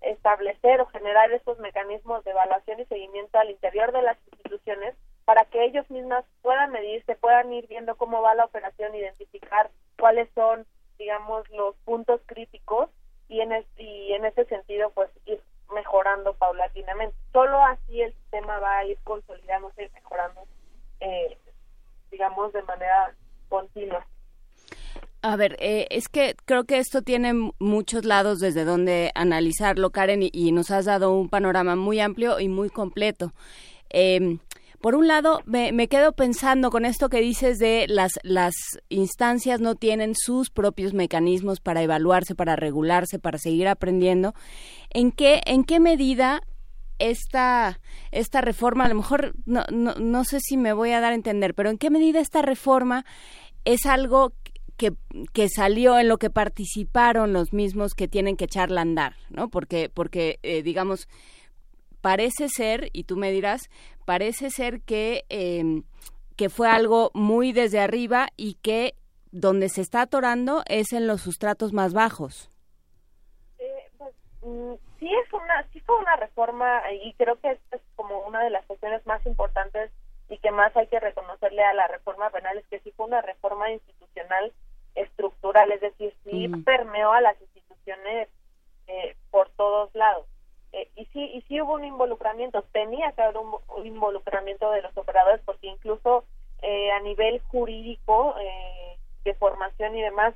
establecer 0.00 0.80
o 0.80 0.86
generar 0.86 1.30
estos 1.30 1.58
mecanismos 1.60 2.24
de 2.24 2.32
evaluación 2.32 2.80
y 2.80 2.86
seguimiento 2.86 3.38
al 3.38 3.50
interior 3.50 3.92
de 3.92 4.02
las 4.02 4.16
instituciones 4.32 4.96
para 5.26 5.44
que 5.44 5.64
ellos 5.64 5.90
mismos 5.90 6.24
puedan 6.40 6.70
medirse, 6.70 7.16
puedan 7.16 7.52
ir 7.52 7.66
viendo 7.66 7.96
cómo 7.96 8.22
va 8.22 8.36
la 8.36 8.44
operación, 8.44 8.94
identificar 8.94 9.70
cuáles 9.98 10.28
son, 10.34 10.64
digamos, 10.98 11.44
los 11.50 11.74
puntos 11.84 12.20
críticos 12.26 12.88
y 13.28 13.40
en, 13.40 13.50
y 13.76 14.12
en 14.12 14.24
ese 14.24 14.44
sentido, 14.44 14.90
pues 14.90 15.10
ir 15.26 15.42
mejorando 15.74 16.32
paulatinamente. 16.34 17.16
Solo 17.32 17.60
así 17.60 18.00
el 18.00 18.14
sistema 18.14 18.60
va 18.60 18.78
a 18.78 18.84
ir 18.84 18.98
consolidándose 19.02 19.86
y 19.86 19.90
mejorando, 19.94 20.42
eh, 21.00 21.36
digamos, 22.12 22.52
de 22.52 22.62
manera 22.62 23.12
continua. 23.48 24.06
A 25.22 25.34
ver, 25.34 25.56
eh, 25.58 25.88
es 25.90 26.08
que 26.08 26.36
creo 26.44 26.64
que 26.64 26.78
esto 26.78 27.02
tiene 27.02 27.50
muchos 27.58 28.04
lados 28.04 28.38
desde 28.38 28.64
donde 28.64 29.10
analizarlo, 29.16 29.90
Karen, 29.90 30.20
y, 30.22 30.52
nos 30.52 30.70
has 30.70 30.84
dado 30.84 31.12
un 31.12 31.28
panorama 31.28 31.74
muy 31.74 31.98
amplio 31.98 32.38
y 32.38 32.48
muy 32.48 32.70
completo. 32.70 33.32
Eh, 33.90 34.38
por 34.80 34.94
un 34.94 35.06
lado, 35.06 35.40
me, 35.46 35.72
me, 35.72 35.88
quedo 35.88 36.12
pensando 36.12 36.70
con 36.70 36.84
esto 36.84 37.08
que 37.08 37.20
dices 37.20 37.58
de 37.58 37.86
las, 37.88 38.12
las 38.22 38.54
instancias 38.88 39.60
no 39.60 39.74
tienen 39.74 40.14
sus 40.14 40.50
propios 40.50 40.94
mecanismos 40.94 41.60
para 41.60 41.82
evaluarse, 41.82 42.34
para 42.34 42.56
regularse, 42.56 43.18
para 43.18 43.38
seguir 43.38 43.68
aprendiendo. 43.68 44.34
¿En 44.90 45.12
qué, 45.12 45.40
en 45.46 45.64
qué 45.64 45.80
medida 45.80 46.42
esta, 46.98 47.80
esta 48.10 48.40
reforma, 48.40 48.84
a 48.84 48.88
lo 48.88 48.94
mejor 48.94 49.34
no, 49.44 49.64
no, 49.72 49.94
no 49.94 50.24
sé 50.24 50.40
si 50.40 50.56
me 50.56 50.72
voy 50.72 50.92
a 50.92 51.00
dar 51.00 51.12
a 51.12 51.16
entender, 51.16 51.54
pero 51.54 51.70
en 51.70 51.78
qué 51.78 51.90
medida 51.90 52.20
esta 52.20 52.42
reforma 52.42 53.04
es 53.64 53.86
algo 53.86 54.32
que, 54.76 54.92
que, 55.32 55.48
salió 55.48 55.98
en 55.98 56.08
lo 56.08 56.18
que 56.18 56.30
participaron 56.30 57.32
los 57.32 57.52
mismos 57.52 57.94
que 57.94 58.08
tienen 58.08 58.36
que 58.36 58.44
echarla 58.44 58.80
a 58.80 58.82
andar, 58.82 59.16
¿no? 59.30 59.48
Porque, 59.48 59.90
porque 59.92 60.38
eh, 60.42 60.62
digamos, 60.62 61.08
parece 62.06 62.48
ser, 62.48 62.88
y 62.92 63.02
tú 63.02 63.16
me 63.16 63.32
dirás, 63.32 63.68
parece 64.04 64.50
ser 64.50 64.80
que, 64.82 65.24
eh, 65.28 65.82
que 66.36 66.48
fue 66.48 66.68
algo 66.68 67.10
muy 67.14 67.50
desde 67.52 67.80
arriba 67.80 68.28
y 68.36 68.54
que 68.62 68.94
donde 69.32 69.68
se 69.68 69.80
está 69.80 70.02
atorando 70.02 70.62
es 70.68 70.92
en 70.92 71.08
los 71.08 71.22
sustratos 71.22 71.72
más 71.72 71.94
bajos. 71.94 72.52
Eh, 73.58 73.90
pues, 73.98 74.14
mm, 74.42 74.74
sí 75.00 75.10
es 75.12 75.32
una, 75.32 75.66
sí 75.72 75.80
fue 75.80 75.98
una 75.98 76.14
reforma 76.14 76.80
y 76.92 77.12
creo 77.14 77.40
que 77.40 77.50
esta 77.50 77.74
es 77.74 77.82
como 77.96 78.20
una 78.20 78.44
de 78.44 78.50
las 78.50 78.64
cuestiones 78.66 79.04
más 79.04 79.26
importantes 79.26 79.90
y 80.28 80.38
que 80.38 80.52
más 80.52 80.76
hay 80.76 80.86
que 80.86 81.00
reconocerle 81.00 81.64
a 81.64 81.74
la 81.74 81.88
reforma 81.88 82.30
penal 82.30 82.56
es 82.56 82.66
que 82.68 82.78
sí 82.78 82.92
fue 82.92 83.06
una 83.06 83.20
reforma 83.22 83.72
institucional 83.72 84.52
estructural, 84.94 85.72
es 85.72 85.80
decir, 85.80 86.14
sí 86.22 86.46
mm. 86.46 86.62
permeó 86.62 87.10
a 87.10 87.20
las 87.20 87.40
instituciones 87.40 88.28
eh, 88.86 89.16
por 89.32 89.50
todos 89.56 89.92
lados. 89.92 90.24
Eh, 90.76 90.90
y 90.94 91.06
sí 91.06 91.24
y 91.32 91.40
sí 91.48 91.58
hubo 91.62 91.72
un 91.72 91.86
involucramiento 91.86 92.60
tenía 92.70 93.10
que 93.12 93.22
haber 93.22 93.38
un, 93.38 93.86
involucramiento 93.86 94.70
de 94.72 94.82
los 94.82 94.94
operadores 94.98 95.40
porque 95.46 95.68
incluso 95.68 96.24
eh, 96.60 96.92
a 96.92 97.00
nivel 97.00 97.40
jurídico 97.48 98.34
eh, 98.38 98.98
de 99.24 99.32
formación 99.36 99.96
y 99.96 100.02
demás 100.02 100.34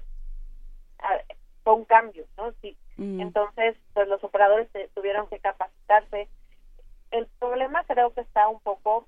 fue 1.62 1.74
un 1.74 1.84
cambio 1.84 2.24
no 2.38 2.52
sí. 2.62 2.74
Mm. 2.96 3.20
entonces 3.20 3.76
pues 3.92 4.08
los 4.08 4.24
operadores 4.24 4.68
tuvieron 4.94 5.26
que 5.26 5.40
capacitarse. 5.40 6.28
El 7.10 7.26
problema 7.38 7.84
creo 7.84 8.14
que 8.14 8.22
está 8.22 8.48
un 8.48 8.60
poco 8.60 9.06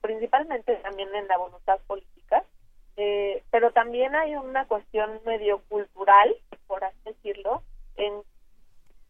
principalmente 0.00 0.74
también 0.76 1.14
en 1.14 1.28
la 1.28 1.38
voluntad 1.38 1.78
política 1.86 2.42
pero 3.50 3.70
también 3.70 4.16
hay 4.16 4.34
una 4.34 4.66
cuestión 4.66 5.20
medio 5.24 5.62
cultural 5.68 6.34
por 6.66 6.82
así 6.82 6.98
decirlo 7.04 7.62
en 7.96 8.14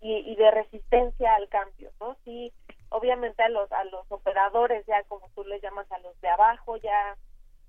y, 0.00 0.36
de 0.36 0.50
resistencia 0.50 1.34
al 1.34 1.48
cambio, 1.48 1.90
¿no? 2.00 2.16
Sí, 2.24 2.52
obviamente 2.90 3.42
a 3.42 3.48
los 3.48 3.70
a 3.72 3.84
los 3.84 4.10
operadores 4.10 4.86
ya 4.86 5.02
como 5.04 5.28
tú 5.34 5.44
les 5.44 5.60
llamas 5.60 5.90
a 5.90 5.98
los 5.98 6.18
de 6.20 6.28
abajo 6.28 6.76
ya 6.78 7.16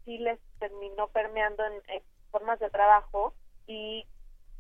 sí 0.05 0.17
les 0.17 0.39
terminó 0.59 1.07
permeando 1.09 1.65
en, 1.65 2.03
formas 2.31 2.59
de 2.59 2.69
trabajo 2.69 3.33
y 3.67 4.05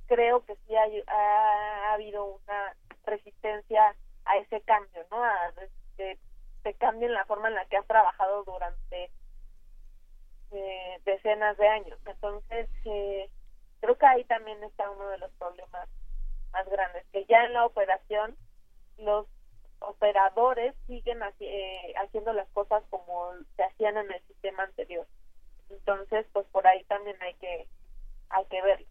creo 0.07 0.43
que 0.45 0.55
sí 0.55 0.75
ha, 0.75 1.93
habido 1.93 2.25
una 2.25 2.75
resistencia 3.05 3.95
a 4.25 4.37
ese 4.37 4.61
cambio, 4.61 5.05
¿no? 5.11 5.23
A 5.23 5.53
que 5.97 6.17
se 6.63 6.73
cambien 6.73 7.13
la 7.13 7.25
forma 7.25 7.47
en 7.47 7.55
la 7.55 7.65
que 7.65 7.77
has 7.77 7.85
trabajado 7.85 8.43
durante 8.43 9.11
eh, 10.51 11.01
decenas 11.05 11.57
de 11.57 11.67
años. 11.67 11.99
Entonces, 12.05 12.69
eh, 12.85 13.29
creo 13.81 13.97
que 13.97 14.05
ahí 14.05 14.23
también 14.25 14.63
está 14.63 14.89
uno 14.89 15.07
de 15.09 15.19
los 15.19 15.31
problemas 15.33 15.87
más 16.51 16.67
grandes, 16.69 17.05
que 17.11 17.25
ya 17.25 17.45
en 17.45 17.53
la 17.53 17.65
operación 17.65 18.35
los 18.97 19.27
operadores 19.79 20.75
siguen 20.87 21.19
eh, 21.39 21.93
haciendo 22.03 22.33
las 22.33 22.49
cosas 22.49 22.83
como 22.89 23.31
se 23.55 23.63
hacían 23.63 23.97
en 23.97 24.11
el 24.11 24.21
sistema 24.27 24.63
anterior. 24.63 25.07
Entonces, 25.69 26.25
pues 26.33 26.45
por 26.51 26.67
ahí 26.67 26.83
también 26.85 27.15
hay 27.21 27.33
que 27.35 27.67
hay 28.29 28.45
que 28.45 28.61
verlo. 28.61 28.87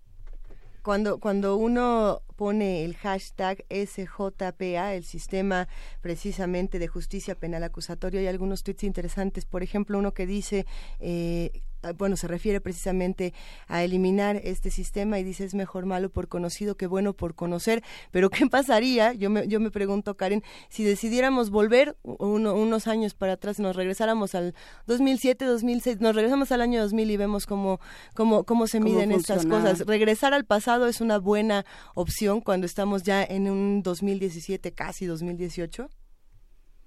Cuando, 0.83 1.21
cuando 1.21 1.57
uno 1.57 2.23
pone 2.37 2.85
el 2.85 2.97
hashtag 2.97 3.65
SJPA, 3.69 4.95
el 4.95 5.05
sistema 5.05 5.69
precisamente 6.00 6.79
de 6.79 6.88
justicia 6.88 7.35
penal 7.35 7.65
acusatorio, 7.65 8.21
hay 8.21 8.27
algunos 8.27 8.62
tweets 8.62 8.85
interesantes. 8.85 9.45
Por 9.45 9.62
ejemplo, 9.62 9.99
uno 9.99 10.15
que 10.15 10.27
dice 10.27 10.67
eh, 11.00 11.62
bueno, 11.97 12.16
se 12.16 12.28
refiere 12.28 12.61
precisamente 12.61 13.32
a 13.66 13.82
eliminar 13.82 14.37
este 14.37 14.70
sistema 14.70 15.18
y 15.18 15.25
dice 15.25 15.44
es 15.44 15.54
mejor 15.54 15.87
malo 15.87 16.11
por 16.11 16.28
conocido 16.28 16.76
que 16.76 16.87
bueno 16.87 17.12
por 17.12 17.35
conocer. 17.35 17.82
Pero 18.11 18.30
¿qué 18.30 18.47
pasaría? 18.50 19.12
Yo 19.12 19.30
me, 19.30 19.47
yo 19.49 19.61
me 19.61 19.70
pregunto, 19.70 20.16
Karen, 20.16 20.42
si 20.68 20.85
decidiéramos 20.85 21.50
volver 21.50 21.97
unos 22.02 22.87
años 22.87 23.14
para 23.14 23.35
atrás, 23.35 23.61
nos 23.61 23.76
regresáramos 23.76 24.35
al 24.35 24.54
2007, 24.87 25.44
2006, 25.44 26.00
nos 26.00 26.14
regresamos 26.14 26.52
al 26.52 26.61
año 26.61 26.80
2000 26.82 27.11
y 27.11 27.16
vemos 27.16 27.47
cómo, 27.47 27.80
cómo, 28.14 28.44
cómo 28.44 28.66
se 28.66 28.80
miden 28.80 29.12
estas 29.12 29.47
cosas. 29.47 29.87
Regresar 29.87 30.35
al 30.35 30.44
pasado 30.44 30.87
es 30.87 31.00
una 31.00 31.18
buena 31.18 31.64
opción 31.94 32.40
cuando 32.40 32.66
estamos 32.66 33.02
ya 33.02 33.23
en 33.23 33.50
un 33.50 33.82
2017, 33.82 34.73
casi 34.73 35.06
2018. 35.06 35.88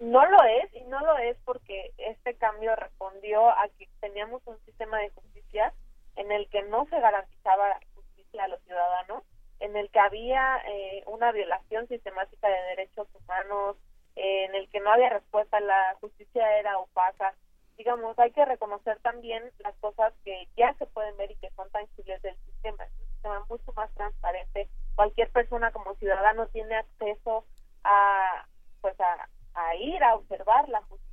No 0.01 0.25
lo 0.25 0.38
es, 0.43 0.74
y 0.74 0.83
no 0.86 1.00
lo 1.01 1.15
es 1.19 1.38
porque 1.45 1.91
este 1.98 2.33
cambio 2.36 2.75
respondió 2.75 3.48
a 3.50 3.69
que 3.77 3.81
teníamos 4.22 4.46
un 4.46 4.60
sistema 4.66 5.00
de 5.00 5.10
justicia 5.10 5.74
en 6.16 6.32
el 6.32 6.48
que 6.50 6.62
no 6.63 6.86
se 6.92 7.00
garantizaba 7.00 7.80
justicia 7.96 8.44
a 8.44 8.48
los 8.50 8.62
ciudadanos, 8.62 9.24
en 9.60 9.75
el 9.75 9.90
que 9.90 10.00
había 10.00 10.62
eh, 10.68 11.04
una 11.08 11.32
violación 11.32 11.88
sistemática 11.88 12.48
de 12.48 12.62
derechos 12.75 13.08
humanos, 13.16 13.78
eh, 14.16 14.46
en 14.46 14.54
el 14.54 14.70
que 14.70 14.80
no 14.80 14.92
había 14.92 15.10
respuesta, 15.10 15.60
la 15.60 15.98
justicia 16.01 16.60
era 16.60 16.78
opaca. 16.78 17.34
Digamos, 17.78 18.18
hay 18.20 18.32
que 18.32 18.46
reconocer 18.46 19.00
también 19.00 19.44
las 19.58 19.74
cosas 19.78 20.13
que 20.24 20.48
ya 20.56 20.72
se 20.75 20.86
pueden 20.86 21.18
ver 21.18 21.32
y 21.32 21.36
que 21.38 21.50
son 21.56 21.68
tangibles 21.72 22.22
del 22.22 22.38
sistema. 22.46 22.84
Es 22.84 22.92
un 23.00 23.08
sistema 23.13 23.46
mucho 23.50 23.74
más 23.74 23.92
transparente. 23.96 24.70
Cualquier 24.94 25.32
persona 25.32 25.72
como 25.72 25.96
ciudadano 25.96 26.46
tiene 26.50 26.75
acceso 26.75 27.44
a, 27.84 28.46
pues 28.82 29.00
a, 29.00 29.28
a 29.56 29.75
ir 29.78 30.04
a 30.04 30.13
observar 30.13 30.70
la 30.70 30.82
justicia. 30.84 31.10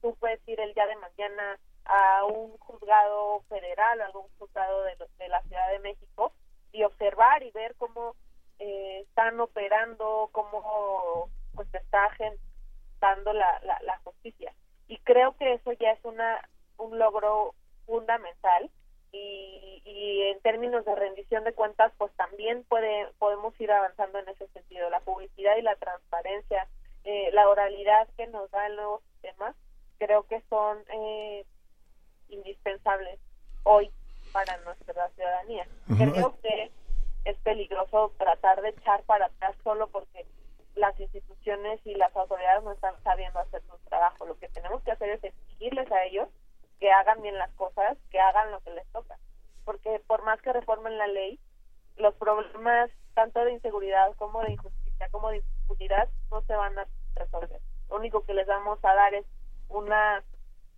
Tú 0.00 0.16
puedes 0.18 0.40
ir 0.48 0.58
el 0.58 0.72
día 0.72 0.86
de 0.86 0.96
mañana 0.96 1.58
a 1.84 2.24
un 2.24 2.56
juzgado 2.58 3.40
federal, 3.48 4.00
a 4.00 4.06
algún 4.06 4.26
juzgado 4.38 4.82
de, 4.84 4.96
de 5.18 5.28
la 5.28 5.42
Ciudad 5.42 5.70
de 5.70 5.78
México 5.80 6.32
y 6.72 6.84
observar 6.84 7.42
y 7.42 7.50
ver 7.50 7.74
cómo 7.76 8.14
eh, 8.58 9.00
están 9.00 9.40
operando, 9.40 10.28
cómo 10.32 11.28
pues 11.54 11.68
está 11.74 12.08
dando 13.00 13.32
la, 13.32 13.60
la, 13.64 13.78
la 13.82 13.98
justicia. 13.98 14.52
Y 14.88 14.98
creo 14.98 15.36
que 15.36 15.54
eso 15.54 15.72
ya 15.72 15.90
es 15.92 16.04
una 16.04 16.48
un 16.78 16.98
logro 16.98 17.54
fundamental 17.86 18.70
y, 19.12 19.82
y, 19.84 20.22
en 20.22 20.40
términos 20.40 20.84
de 20.84 20.94
rendición 20.94 21.44
de 21.44 21.52
cuentas 21.52 21.92
pues 21.98 22.12
también 22.14 22.64
puede 22.64 23.08
podemos 23.18 23.58
ir 23.60 23.70
avanzando 23.70 24.18
en 24.18 24.28
ese 24.42 24.52
sentido 24.52 24.90
la 24.90 25.00
publicidad 25.00 25.56
y 25.56 25.62
la 25.62 25.76
transparencia 25.76 26.68
eh, 27.04 27.30
la 27.32 27.48
oralidad 27.48 28.08
que 28.16 28.28
nos 28.28 28.48
da 28.52 28.66
el 28.66 28.76
nuevo 28.76 29.02
sistema, 29.12 29.54
creo 29.98 30.24
que 30.28 30.40
son 30.48 30.78
eh, 30.92 31.44
indispensables 32.28 33.18
hoy 33.64 33.90
para 34.32 34.56
nuestra 34.58 35.08
ciudadanía. 35.10 35.66
Creo 35.98 36.38
que 36.40 36.70
es 37.24 37.36
peligroso 37.38 38.12
tratar 38.18 38.62
de 38.62 38.70
echar 38.70 39.02
para 39.02 39.26
atrás 39.26 39.56
solo 39.64 39.88
porque 39.88 40.26
las 40.76 40.98
instituciones 40.98 41.80
y 41.84 41.94
las 41.96 42.14
autoridades 42.14 42.62
no 42.62 42.72
están 42.72 42.94
sabiendo 43.02 43.40
hacer 43.40 43.62
su 43.62 43.76
trabajo. 43.88 44.24
Lo 44.24 44.38
que 44.38 44.48
tenemos 44.48 44.80
que 44.82 44.92
hacer 44.92 45.10
es 45.10 45.24
exigirles 45.24 45.90
a 45.90 46.04
ellos 46.04 46.28
que 46.78 46.90
hagan 46.92 47.20
bien 47.20 47.36
las 47.36 47.50
cosas, 47.54 47.98
que 48.10 48.20
hagan 48.20 48.52
lo 48.52 48.60
que 48.60 48.70
les 48.70 48.86
toca. 48.92 49.18
Porque 49.64 50.00
por 50.06 50.22
más 50.22 50.40
que 50.40 50.52
reformen 50.52 50.98
la 50.98 51.08
ley, 51.08 51.38
los 51.96 52.14
problemas 52.14 52.90
tanto 53.14 53.44
de 53.44 53.52
inseguridad 53.52 54.14
como 54.16 54.42
de 54.42 54.52
injusticia 54.52 55.08
como 55.10 55.30
de 55.30 55.38
impunidad 55.38 56.08
no 56.30 56.42
se 56.42 56.54
van 56.54 56.78
a 56.78 56.86
resolver. 57.14 57.60
Lo 57.88 57.96
único 57.96 58.24
que 58.24 58.34
les 58.34 58.46
vamos 58.46 58.78
a 58.82 58.94
dar 58.94 59.14
es 59.14 59.26
una 59.68 60.22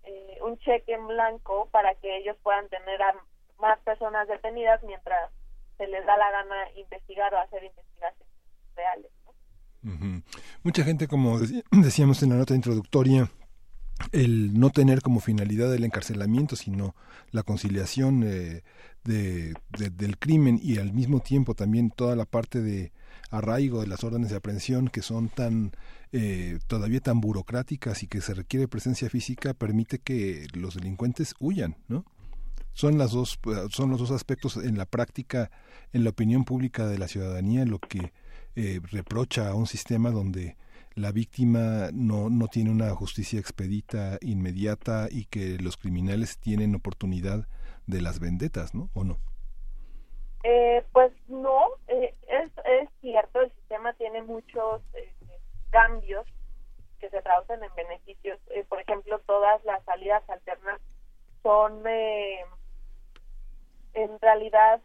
eh, 0.04 0.38
un 0.42 0.58
cheque 0.58 0.92
en 0.92 1.06
blanco 1.06 1.68
para 1.70 1.94
que 1.94 2.18
ellos 2.18 2.36
puedan 2.42 2.68
tener 2.68 3.02
a 3.02 3.14
más 3.58 3.78
personas 3.80 4.28
detenidas 4.28 4.82
mientras 4.82 5.30
se 5.78 5.86
les 5.86 6.04
da 6.06 6.16
la 6.16 6.30
gana 6.30 6.70
investigar 6.76 7.32
o 7.34 7.38
hacer 7.38 7.64
investigaciones 7.64 8.34
reales. 8.76 9.10
Mucha 10.62 10.82
gente, 10.82 11.08
como 11.08 11.38
decíamos 11.70 12.22
en 12.22 12.30
la 12.30 12.36
nota 12.36 12.54
introductoria, 12.54 13.28
el 14.12 14.58
no 14.58 14.70
tener 14.70 15.02
como 15.02 15.20
finalidad 15.20 15.74
el 15.74 15.84
encarcelamiento, 15.84 16.56
sino 16.56 16.94
la 17.30 17.42
conciliación 17.42 18.22
eh, 18.24 18.62
de, 19.04 19.54
del 19.76 20.18
crimen 20.18 20.58
y 20.62 20.78
al 20.78 20.92
mismo 20.92 21.20
tiempo 21.20 21.54
también 21.54 21.90
toda 21.90 22.16
la 22.16 22.24
parte 22.24 22.60
de 22.60 22.92
arraigo 23.30 23.80
de 23.80 23.86
las 23.86 24.04
órdenes 24.04 24.30
de 24.30 24.36
aprehensión 24.36 24.88
que 24.88 25.02
son 25.02 25.28
tan 25.28 25.72
eh, 26.12 26.58
todavía 26.68 27.00
tan 27.00 27.20
burocráticas 27.20 28.02
y 28.02 28.06
que 28.06 28.20
se 28.20 28.34
requiere 28.34 28.68
presencia 28.68 29.10
física 29.10 29.52
permite 29.52 29.98
que 29.98 30.46
los 30.54 30.76
delincuentes 30.76 31.34
huyan, 31.40 31.76
¿no? 31.88 32.04
Son 32.72 32.98
las 32.98 33.12
dos 33.12 33.38
son 33.70 33.90
los 33.90 34.00
dos 34.00 34.10
aspectos 34.10 34.56
en 34.56 34.78
la 34.78 34.86
práctica 34.86 35.50
en 35.92 36.04
la 36.04 36.10
opinión 36.10 36.44
pública 36.44 36.86
de 36.86 36.98
la 36.98 37.08
ciudadanía 37.08 37.64
lo 37.64 37.78
que 37.78 38.12
eh, 38.56 38.80
reprocha 38.90 39.48
a 39.48 39.54
un 39.54 39.66
sistema 39.66 40.10
donde 40.10 40.56
la 40.94 41.10
víctima 41.10 41.90
no, 41.92 42.30
no 42.30 42.46
tiene 42.48 42.70
una 42.70 42.90
justicia 42.90 43.40
expedita 43.40 44.18
inmediata 44.20 45.08
y 45.10 45.24
que 45.26 45.58
los 45.60 45.76
criminales 45.76 46.38
tienen 46.38 46.74
oportunidad 46.74 47.48
de 47.86 48.00
las 48.00 48.20
vendetas, 48.20 48.74
¿no? 48.74 48.88
¿O 48.94 49.04
no? 49.04 49.18
Eh, 50.44 50.84
pues 50.92 51.12
no, 51.28 51.66
eh, 51.88 52.14
es, 52.28 52.50
es 52.64 52.88
cierto, 53.00 53.40
el 53.40 53.50
sistema 53.52 53.92
tiene 53.94 54.22
muchos 54.22 54.82
eh, 54.94 55.12
cambios 55.70 56.26
que 57.00 57.10
se 57.10 57.22
traducen 57.22 57.64
en 57.64 57.74
beneficios. 57.74 58.38
por 58.68 58.80
ejemplo, 58.80 59.18
todas 59.26 59.64
las 59.64 59.82
salidas 59.84 60.22
alternas 60.28 60.80
son, 61.42 61.82
en 61.86 62.46
realidad, 64.20 64.80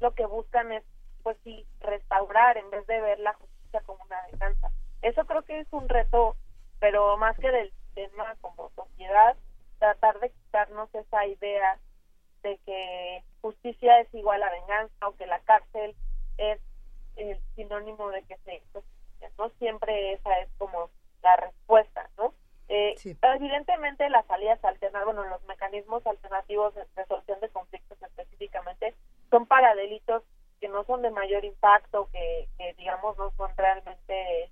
lo 0.00 0.14
que 0.14 0.26
buscan 0.26 0.72
es, 0.72 0.84
pues 1.22 1.36
sí, 1.42 1.66
restaurar 1.80 2.56
en 2.56 2.70
vez 2.70 2.86
de 2.86 3.00
ver 3.00 3.18
la 3.18 3.34
justicia 3.34 3.80
como 3.80 4.04
una 4.04 4.16
venganza. 4.30 4.70
Eso 5.02 5.24
creo 5.26 5.42
que 5.42 5.60
es 5.60 5.68
un 5.72 5.88
reto, 5.88 6.36
pero 6.80 7.16
más 7.16 7.36
que 7.38 7.50
del 7.50 7.72
tema 7.94 8.36
como 8.40 8.70
sociedad, 8.74 9.36
tratar 9.78 10.18
de 10.20 10.30
quitarnos 10.30 10.94
esa 10.94 11.26
idea 11.26 11.78
de 12.42 12.58
que 12.64 13.24
justicia 13.40 14.00
es 14.00 14.12
igual 14.14 14.42
a 14.42 14.50
venganza 14.50 15.08
o 15.08 15.16
que 15.16 15.26
la 15.26 15.40
cárcel 15.40 15.94
es 16.38 16.60
el 17.16 17.38
sinónimo 17.54 18.10
de 18.10 18.22
que 18.24 18.36
se 18.38 18.60
justicia. 18.72 19.30
No 19.38 19.48
siempre 19.58 20.12
esa 20.12 20.38
es 20.40 20.48
como 20.58 20.90
la 21.22 21.36
respuesta, 21.36 22.08
¿no? 22.16 22.34
Eh, 22.68 22.94
Evidentemente 23.22 24.08
las 24.10 24.26
salidas 24.26 24.62
alternativas, 24.64 25.04
bueno, 25.04 25.24
los 25.24 25.42
mecanismos 25.44 26.04
alternativos 26.06 26.74
de 26.74 26.84
resolución 26.96 27.40
de 27.40 27.48
conflictos 27.50 28.00
específicamente 28.02 28.94
son 29.30 29.46
para 29.46 29.74
delitos 29.74 30.22
que 30.60 30.68
no 30.68 30.84
son 30.84 31.02
de 31.02 31.10
mayor 31.10 31.44
impacto, 31.44 32.08
que, 32.12 32.48
que 32.58 32.74
digamos 32.74 33.16
no 33.18 33.30
son 33.36 33.50
realmente, 33.56 34.50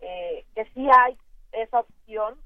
eh, 0.00 0.44
que 0.54 0.64
sí 0.74 0.88
hay 0.92 1.16
esa 1.52 1.80
opción 1.80 2.38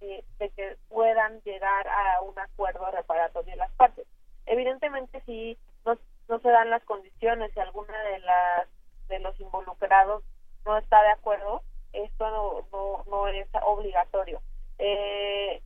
eh, 0.00 0.24
de 0.38 0.50
que 0.50 0.76
puedan 0.88 1.40
llegar 1.42 1.88
a 1.88 2.20
un 2.22 2.38
acuerdo 2.38 2.90
reparatorio 2.90 3.52
de 3.52 3.56
las 3.56 3.72
partes. 3.72 4.06
Evidentemente, 4.46 5.22
si 5.26 5.58
no, 5.84 5.98
no 6.28 6.38
se 6.40 6.48
dan 6.48 6.70
las 6.70 6.82
condiciones, 6.84 7.52
si 7.52 7.60
alguna 7.60 8.00
de 8.02 8.18
las 8.20 8.68
de 9.08 9.18
los 9.20 9.38
involucrados 9.40 10.22
no 10.64 10.76
está 10.76 11.02
de 11.02 11.10
acuerdo, 11.10 11.62
esto 11.92 12.30
no, 12.30 12.66
no, 12.72 13.04
no 13.10 13.28
es 13.28 13.48
obligatorio. 13.62 14.40
Eh, 14.78 15.62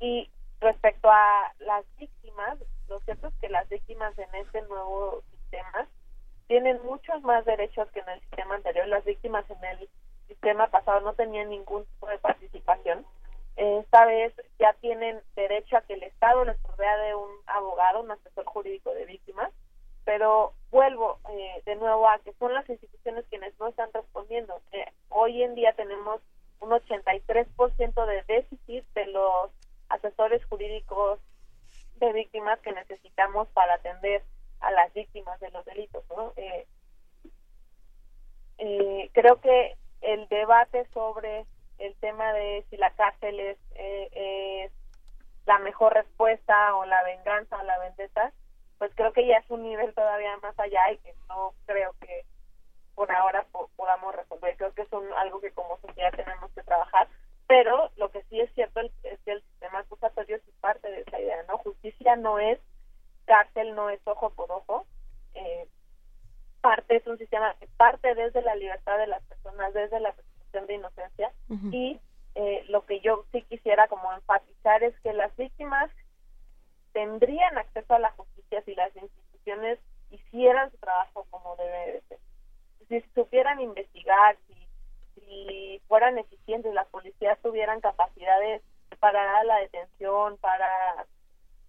y 0.00 0.30
respecto 0.60 1.10
a 1.10 1.52
las 1.58 1.84
víctimas, 1.98 2.58
lo 2.88 3.00
cierto 3.00 3.28
es 3.28 3.34
que 3.40 3.48
las 3.48 3.68
víctimas 3.68 4.16
en 4.18 4.34
este 4.34 4.62
nuevo 4.62 5.22
sistema 5.30 5.86
tienen 6.46 6.80
muchos 6.84 7.22
más 7.22 7.44
derechos 7.44 7.90
que 7.90 8.00
en 8.00 8.08
el 8.08 8.20
sistema 8.20 8.54
anterior. 8.54 8.86
Las 8.86 9.04
víctimas 9.04 9.44
en 9.50 9.64
el 9.64 9.88
sistema 10.28 10.68
pasado 10.68 11.00
no 11.00 11.14
tenían 11.14 11.50
ningún 11.50 11.84
tipo 11.84 12.06
de 12.08 12.18
participación 12.18 13.06
esta 13.56 14.04
vez 14.06 14.34
ya 14.58 14.72
tienen 14.80 15.20
derecho 15.36 15.76
a 15.76 15.82
que 15.82 15.94
el 15.94 16.02
Estado 16.02 16.44
les 16.44 16.58
provea 16.58 16.96
de 16.98 17.14
un 17.14 17.30
abogado, 17.46 18.00
un 18.00 18.10
asesor 18.10 18.44
jurídico 18.46 18.92
de 18.92 19.04
víctimas, 19.04 19.52
pero 20.04 20.54
vuelvo 20.70 21.20
eh, 21.30 21.62
de 21.64 21.76
nuevo 21.76 22.08
a 22.08 22.18
que 22.18 22.32
son 22.34 22.52
las 22.52 22.68
instituciones 22.68 23.24
quienes 23.30 23.58
no 23.60 23.68
están 23.68 23.90
respondiendo. 23.92 24.60
Eh, 24.72 24.86
hoy 25.08 25.42
en 25.42 25.54
día 25.54 25.72
tenemos 25.74 26.20
un 26.60 26.70
83% 26.70 28.06
de 28.06 28.22
déficit 28.26 28.84
de 28.94 29.06
los 29.06 29.50
asesores 29.88 30.44
jurídicos 30.46 31.20
de 31.96 32.12
víctimas 32.12 32.58
que 32.60 32.72
necesitamos 32.72 33.46
para 33.48 33.74
atender 33.74 34.24
a 34.60 34.72
las 34.72 34.92
víctimas 34.94 35.38
de 35.38 35.50
los 35.50 35.64
delitos. 35.64 36.04
¿no? 36.10 36.32
Eh, 36.36 36.66
creo 39.12 39.40
que 39.40 39.76
el 40.04 40.28
debate 40.28 40.86
sobre 40.92 41.46
el 41.78 41.94
tema 41.96 42.32
de 42.32 42.64
si 42.70 42.76
la 42.76 42.90
cárcel 42.90 43.40
es, 43.40 43.58
eh, 43.74 44.66
es 44.66 44.72
la 45.46 45.58
mejor 45.58 45.94
respuesta 45.94 46.76
o 46.76 46.84
la 46.84 47.02
venganza 47.02 47.58
o 47.58 47.64
la 47.64 47.78
vendetta, 47.78 48.32
pues 48.78 48.92
creo 48.94 49.12
que 49.12 49.26
ya 49.26 49.38
es 49.38 49.50
un 49.50 49.62
nivel 49.62 49.94
todavía 49.94 50.36
más 50.38 50.58
allá 50.58 50.92
y 50.92 50.98
que 50.98 51.14
no 51.28 51.54
creo 51.66 51.94
que 52.00 52.24
por 52.94 53.10
ahora 53.10 53.46
podamos 53.76 54.14
resolver. 54.14 54.56
Creo 54.56 54.72
que 54.72 54.82
es 54.82 54.92
un, 54.92 55.12
algo 55.14 55.40
que 55.40 55.52
como 55.52 55.78
sociedad 55.78 56.12
tenemos 56.12 56.50
que 56.52 56.62
trabajar, 56.62 57.08
pero 57.46 57.90
lo 57.96 58.10
que 58.10 58.22
sí 58.24 58.40
es 58.40 58.52
cierto 58.54 58.80
es 58.80 59.20
que 59.24 59.32
el 59.32 59.42
sistema 59.42 59.80
acusatorio 59.80 60.36
es 60.36 60.42
parte 60.60 60.90
de 60.90 61.00
esa 61.00 61.18
idea, 61.18 61.42
¿no? 61.48 61.58
Justicia 61.58 62.16
no 62.16 62.38
es 62.38 62.58
cárcel, 63.26 63.74
no 63.74 63.90
es 63.90 64.00
ojo 64.04 64.30
por 64.30 64.50
ojo. 64.50 64.86
Eh, 65.34 65.68
parte 66.60 66.96
es 66.96 67.06
un 67.06 67.18
sistema 67.18 67.54
parte 67.76 68.14
desde 68.14 68.40
la 68.42 68.54
libertad 68.54 68.98
de 68.98 69.06
las 69.06 69.22
desde 69.72 70.00
la 70.00 70.14
de 70.62 70.74
inocencia 70.74 71.32
y 71.72 72.00
eh, 72.36 72.64
lo 72.68 72.84
que 72.86 73.00
yo 73.00 73.24
sí 73.32 73.42
quisiera 73.42 73.88
como 73.88 74.12
enfatizar 74.12 74.82
es 74.82 74.98
que 75.00 75.12
las 75.12 75.34
víctimas 75.36 75.90
tendrían 76.92 77.58
acceso 77.58 77.94
a 77.94 77.98
la 77.98 78.12
justicia 78.12 78.62
si 78.62 78.74
las 78.74 78.94
instituciones 78.96 79.78
hicieran 80.10 80.70
su 80.70 80.78
trabajo 80.78 81.26
como 81.30 81.56
debe 81.56 82.02
ser. 82.08 82.18
Si 82.88 83.00
supieran 83.14 83.60
investigar, 83.60 84.36
si, 84.46 84.54
si 85.20 85.82
fueran 85.88 86.18
eficientes, 86.18 86.72
las 86.72 86.86
policías 86.88 87.38
tuvieran 87.40 87.80
capacidades 87.80 88.62
para 89.00 89.42
la 89.44 89.58
detención, 89.58 90.36
para 90.38 91.06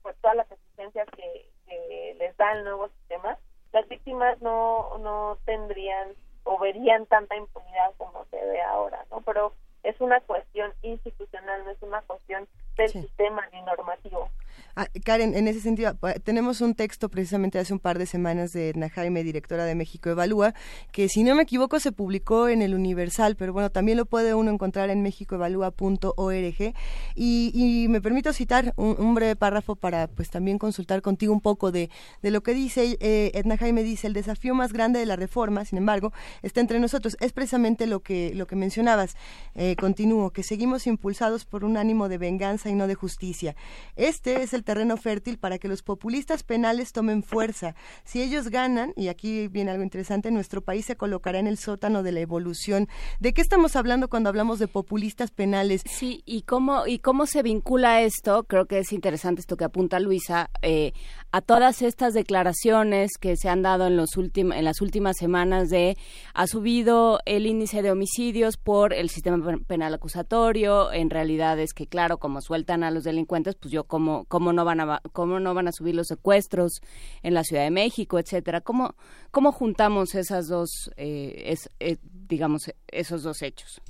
pues, 0.03 0.15
todas 0.21 0.37
las 0.37 0.51
exigencias 0.51 1.07
que, 1.15 1.49
que 1.65 2.15
les 2.19 2.37
da 2.37 2.51
el 2.53 2.63
nuevo 2.63 2.87
sistema, 2.89 3.37
las 3.71 3.87
víctimas 3.87 4.39
no, 4.41 4.97
no 4.99 5.37
tendrían 5.45 6.15
o 6.45 6.57
verían 6.57 7.05
tanta 7.07 7.35
impunidad 7.35 7.93
como 7.97 8.25
se 8.25 8.37
ve 8.37 8.61
ahora, 8.61 9.05
¿no? 9.11 9.21
Pero 9.21 9.53
es 9.83 9.99
una 9.99 10.21
cuestión 10.21 10.73
institucional, 10.81 11.63
no 11.65 11.71
es 11.71 11.81
una 11.81 12.01
cuestión 12.03 12.47
del 12.77 12.91
sistema 12.91 13.41
ni 13.51 13.61
normativo. 13.61 14.29
Ah, 14.77 14.87
Karen, 15.05 15.35
en 15.35 15.47
ese 15.47 15.61
sentido, 15.61 15.97
tenemos 16.25 16.59
un 16.59 16.75
texto 16.75 17.07
precisamente 17.07 17.59
hace 17.59 17.71
un 17.71 17.79
par 17.79 17.97
de 17.97 18.05
semanas 18.05 18.51
de 18.51 18.69
Edna 18.69 18.89
Jaime, 18.89 19.23
directora 19.23 19.63
de 19.63 19.73
México 19.73 20.09
Evalúa, 20.09 20.53
que 20.91 21.07
si 21.07 21.23
no 21.23 21.33
me 21.33 21.43
equivoco 21.43 21.79
se 21.79 21.93
publicó 21.93 22.49
en 22.49 22.61
el 22.61 22.75
Universal, 22.75 23.37
pero 23.37 23.53
bueno, 23.53 23.69
también 23.69 23.97
lo 23.97 24.05
puede 24.05 24.33
uno 24.33 24.51
encontrar 24.51 24.89
en 24.89 25.01
mexicoevalúa.org. 25.01 26.73
Y, 27.15 27.51
y 27.53 27.87
me 27.87 28.01
permito 28.01 28.33
citar 28.33 28.73
un, 28.75 29.15
breve 29.15 29.37
párrafo 29.37 29.77
para 29.77 30.07
pues 30.07 30.29
también 30.29 30.57
consultar 30.57 31.01
contigo 31.01 31.31
un 31.31 31.39
poco 31.39 31.71
de, 31.71 31.89
de 32.21 32.31
lo 32.31 32.43
que 32.43 32.53
dice 32.53 32.97
eh, 32.99 33.31
Edna 33.33 33.55
Jaime. 33.55 33.81
Dice, 33.81 34.07
el 34.07 34.13
desafío 34.13 34.55
más 34.55 34.73
grande 34.73 34.99
de 34.99 35.05
la 35.05 35.15
reforma, 35.15 35.63
sin 35.63 35.77
embargo, 35.77 36.11
está 36.41 36.59
entre 36.59 36.79
nosotros. 36.79 37.15
Es 37.21 37.31
precisamente 37.31 37.87
lo 37.87 38.01
que, 38.01 38.33
lo 38.35 38.45
que 38.45 38.57
mencionabas. 38.57 39.15
Eh, 39.53 39.77
continúo, 39.77 40.31
que 40.31 40.43
seguimos 40.43 40.85
impulsados 40.85 41.45
por 41.45 41.63
un 41.63 41.77
ánimo 41.77 42.09
de 42.09 42.17
venganza 42.17 42.64
y 42.69 42.75
no 42.75 42.87
de 42.87 42.95
justicia. 42.95 43.55
Este 43.95 44.41
es 44.43 44.53
el 44.53 44.63
terreno 44.63 44.97
fértil 44.97 45.37
para 45.37 45.57
que 45.57 45.67
los 45.67 45.83
populistas 45.83 46.43
penales 46.43 46.91
tomen 46.91 47.23
fuerza. 47.23 47.75
Si 48.03 48.21
ellos 48.21 48.49
ganan, 48.49 48.93
y 48.95 49.07
aquí 49.07 49.47
viene 49.47 49.71
algo 49.71 49.83
interesante, 49.83 50.31
nuestro 50.31 50.61
país 50.61 50.85
se 50.85 50.95
colocará 50.95 51.39
en 51.39 51.47
el 51.47 51.57
sótano 51.57 52.03
de 52.03 52.11
la 52.11 52.19
evolución. 52.19 52.87
¿De 53.19 53.33
qué 53.33 53.41
estamos 53.41 53.75
hablando 53.75 54.09
cuando 54.09 54.29
hablamos 54.29 54.59
de 54.59 54.67
populistas 54.67 55.31
penales? 55.31 55.81
Sí, 55.85 56.23
y 56.25 56.43
cómo, 56.43 56.87
y 56.87 56.99
cómo 56.99 57.25
se 57.25 57.43
vincula 57.43 58.01
esto, 58.01 58.43
creo 58.43 58.65
que 58.65 58.79
es 58.79 58.91
interesante 58.91 59.41
esto 59.41 59.57
que 59.57 59.65
apunta 59.65 59.99
Luisa, 59.99 60.49
eh, 60.61 60.93
a 61.35 61.41
todas 61.41 61.81
estas 61.81 62.13
declaraciones 62.13 63.17
que 63.19 63.35
se 63.35 63.49
han 63.49 63.61
dado 63.61 63.87
en, 63.87 63.97
los 63.97 64.11
en 64.15 64.63
las 64.63 64.79
últimas 64.79 65.17
semanas 65.17 65.69
de 65.69 65.97
ha 66.33 66.47
subido 66.47 67.19
el 67.25 67.45
índice 67.45 67.81
de 67.81 67.91
homicidios 67.91 68.55
por 68.55 68.93
el 68.93 69.09
sistema 69.09 69.57
penal 69.67 69.93
acusatorio, 69.93 70.93
en 70.93 71.09
realidad 71.09 71.59
es 71.59 71.73
que 71.73 71.87
claro, 71.87 72.19
como 72.19 72.39
sueltan 72.39 72.85
a 72.85 72.91
los 72.91 73.03
delincuentes, 73.03 73.55
pues 73.55 73.73
yo 73.73 73.83
como, 73.83 74.23
como 74.29 74.53
no 74.53 74.63
van 74.63 74.79
a 74.79 75.01
cómo 75.11 75.41
no 75.41 75.53
van 75.53 75.67
a 75.67 75.73
subir 75.73 75.93
los 75.93 76.07
secuestros 76.07 76.79
en 77.21 77.33
la 77.33 77.43
Ciudad 77.43 77.63
de 77.63 77.71
México, 77.71 78.17
etcétera. 78.17 78.61
¿Cómo, 78.61 78.95
cómo 79.31 79.51
juntamos 79.51 80.15
esas 80.15 80.47
dos, 80.47 80.89
eh, 80.95 81.53
eh, 81.81 81.97
digamos, 82.01 82.71
esos 82.87 83.23
dos 83.23 83.41
hechos? 83.41 83.81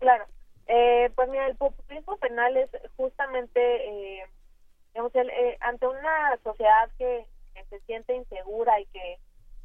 Claro. 0.00 0.26
Eh, 0.66 1.10
pues 1.14 1.30
mira, 1.30 1.46
el 1.46 1.56
populismo 1.56 2.18
penal 2.18 2.54
es 2.58 2.68
justamente, 2.96 4.20
digamos, 4.94 5.12
ante 5.60 5.86
una 5.86 6.38
sociedad 6.42 6.88
que, 6.98 7.26
se 7.70 7.80
siente 7.80 8.14
insegura 8.14 8.80
y 8.80 8.86
que, 8.86 9.18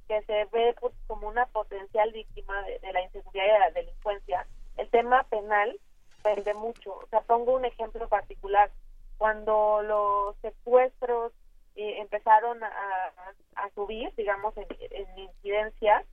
que 0.07 0.21
se 0.23 0.45
ve 0.45 0.75
pues, 0.79 0.93
como 1.07 1.27
una 1.27 1.45
potencial 1.47 2.11
víctima 2.11 2.61
de, 2.63 2.93
la 2.93 3.01
inseguridad 3.01 3.45
y 3.45 3.51
de 3.51 3.59
la 3.59 3.71
delincuencia, 3.71 4.47
el 4.77 4.89
tema 4.89 5.23
penal 5.23 5.79
vende 6.23 6.53
mucho. 6.53 6.93
O 6.93 7.07
sea, 7.09 7.21
pongo 7.21 7.55
un 7.55 7.65
ejemplo 7.65 8.07
particular 8.07 8.71
cuando 9.17 9.81
los 9.81 10.35
secuestros 10.37 11.33
eh, 11.75 11.99
empezaron 11.99 12.63
a, 12.63 13.69
subir, 13.75 14.13
digamos, 14.15 14.55
en, 14.57 15.19
incidencia, 15.19 16.03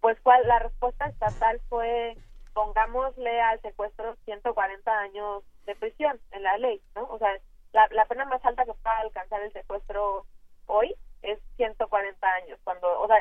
pues 0.00 0.18
cuál 0.20 0.46
la 0.46 0.58
respuesta 0.58 1.06
estatal 1.06 1.60
fue 1.68 2.16
pongámosle 2.52 3.40
al 3.40 3.60
secuestro 3.62 4.14
140 4.24 4.98
años 5.00 5.42
de 5.66 5.74
prisión 5.74 6.20
en 6.30 6.42
la 6.44 6.56
ley, 6.58 6.80
¿no? 6.94 7.04
O 7.10 7.18
sea, 7.18 7.36
la, 7.74 7.86
la 7.92 8.06
pena 8.06 8.24
más 8.24 8.42
alta 8.44 8.64
que 8.64 8.72
pueda 8.72 8.98
alcanzar 9.00 9.42
el 9.42 9.52
secuestro 9.52 10.24
hoy 10.66 10.96
es 11.20 11.38
140 11.56 12.26
años, 12.26 12.58
cuando, 12.64 13.00
o 13.00 13.06
sea, 13.06 13.18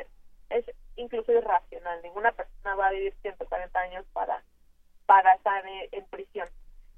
es 0.49 0.65
incluso 0.95 1.33
irracional, 1.33 2.01
ninguna 2.01 2.31
persona 2.31 2.75
va 2.75 2.87
a 2.87 2.91
vivir 2.91 3.13
140 3.21 3.77
años 3.79 4.05
para 4.13 4.41
para 5.05 5.33
estar 5.33 5.63
en 5.91 6.05
prisión. 6.05 6.47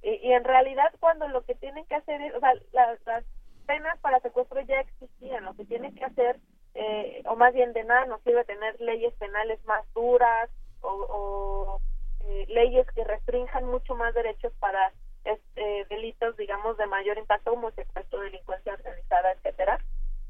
Y, 0.01 0.31
en 0.31 0.43
realidad 0.43 0.93
cuando 0.99 1.27
lo 1.27 1.43
que 1.43 1.55
tienen 1.55 1.85
que 1.87 1.95
hacer 1.95 2.21
es, 2.21 2.35
o 2.35 2.39
sea, 2.39 2.53
las, 2.71 3.23
penas 3.65 3.97
para 3.99 4.19
secuestro 4.19 4.61
ya 4.61 4.79
existían, 4.79 5.43
lo 5.43 5.55
que 5.55 5.65
tienen 5.65 5.95
que 5.95 6.05
hacer, 6.05 6.39
eh, 6.75 7.23
o 7.25 7.35
más 7.35 7.51
bien 7.51 7.73
de 7.73 7.83
nada 7.83 8.05
nos 8.05 8.21
sirve 8.21 8.45
tener 8.45 8.79
leyes 8.79 9.11
penales 9.15 9.63
más 9.65 9.83
duras 9.95 10.51
o, 10.81 11.81
eh, 12.27 12.45
leyes 12.49 12.85
que 12.91 13.03
restrinjan 13.03 13.65
mucho 13.65 13.95
más 13.95 14.13
derechos 14.13 14.53
para 14.59 14.93
este, 15.25 15.85
delitos, 15.89 16.37
digamos, 16.37 16.77
de 16.77 16.85
mayor 16.85 17.17
impacto 17.17 17.51
como 17.51 17.71
secuestro, 17.71 18.21
delincuencia 18.21 18.73
organizada, 18.73 19.31
etcétera, 19.33 19.79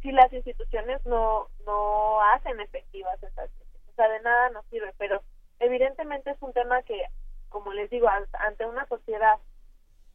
si 0.02 0.12
las 0.12 0.32
instituciones 0.32 1.06
no, 1.06 1.48
no 1.66 2.22
hacen 2.22 2.60
efectivas 2.60 3.22
esas. 3.22 3.50
O 3.92 3.96
sea, 3.96 4.10
de 4.10 4.22
nada 4.22 4.50
nos 4.50 4.66
sirve, 4.68 4.94
pero 4.98 5.22
evidentemente 5.60 6.32
es 6.32 6.42
un 6.42 6.54
tema 6.54 6.82
que, 6.84 7.02
como 7.50 7.74
les 7.74 7.90
digo, 7.90 8.08
ante 8.08 8.66
una 8.66 8.86
sociedad 8.88 9.40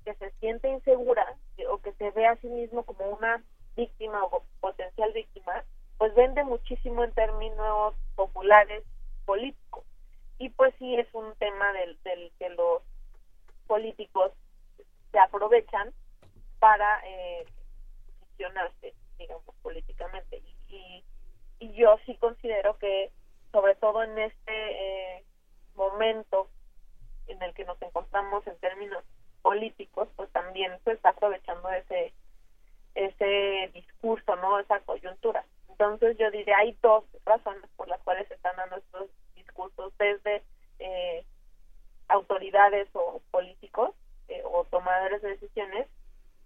que 0.04 0.14
se 0.14 0.30
siente 0.40 0.68
insegura 0.68 1.26
o 1.68 1.78
que 1.78 1.92
se 1.94 2.10
ve 2.12 2.26
a 2.26 2.36
sí 2.36 2.48
mismo 2.48 2.84
como 2.84 3.06
una 3.10 3.42
víctima 3.76 4.24
o 4.24 4.44
potencial 4.60 5.12
víctima, 5.12 5.64
pues 5.98 6.14
vende 6.14 6.44
muchísimo 6.44 7.04
en 7.04 7.12
términos 7.12 7.94
populares 8.16 8.84
políticos. 9.26 9.84
Y 10.38 10.48
pues 10.50 10.74
sí 10.78 10.94
es 10.96 11.06
un 11.12 11.34
tema 11.36 11.72
del, 11.72 12.02
del 12.02 12.32
que 12.38 12.48
los 12.50 12.82
políticos 13.66 14.32
se 15.10 15.18
aprovechan 15.18 15.92
para 16.58 17.00
eh, 17.06 17.46
posicionarse, 18.20 18.94
digamos, 19.18 19.54
políticamente. 19.62 20.42
Y, 20.68 21.04
y, 21.58 21.72
yo 21.74 21.98
sí 22.06 22.16
considero 22.16 22.78
que, 22.78 23.10
sobre 23.52 23.74
todo 23.76 24.02
en 24.02 24.18
este 24.18 25.16
eh, 25.16 25.24
momento 25.74 26.48
en 27.26 27.42
el 27.42 27.54
que 27.54 27.64
nos 27.64 27.80
encontramos 27.82 28.46
en 28.46 28.56
términos 28.58 29.04
políticos 29.42 30.08
pues 30.16 30.30
también 30.32 30.72
se 30.84 30.92
está 30.92 31.10
aprovechando 31.10 31.70
ese 31.70 32.12
ese 32.94 33.70
discurso 33.72 34.36
no 34.36 34.58
esa 34.58 34.80
coyuntura. 34.80 35.44
Entonces 35.68 36.18
yo 36.18 36.30
diría 36.30 36.58
hay 36.58 36.76
dos 36.82 37.04
razones 37.24 37.64
por 37.76 37.88
las 37.88 38.00
cuales 38.02 38.28
se 38.28 38.34
están 38.34 38.56
dando 38.56 38.76
estos 38.76 39.08
discursos 39.34 39.92
desde 39.98 40.42
eh, 40.78 41.24
autoridades 42.08 42.88
o 42.92 43.22
políticos 43.30 43.94
eh, 44.40 44.42
o 44.44 44.64
tomadores 44.64 45.22
de 45.22 45.30
decisiones 45.30 45.86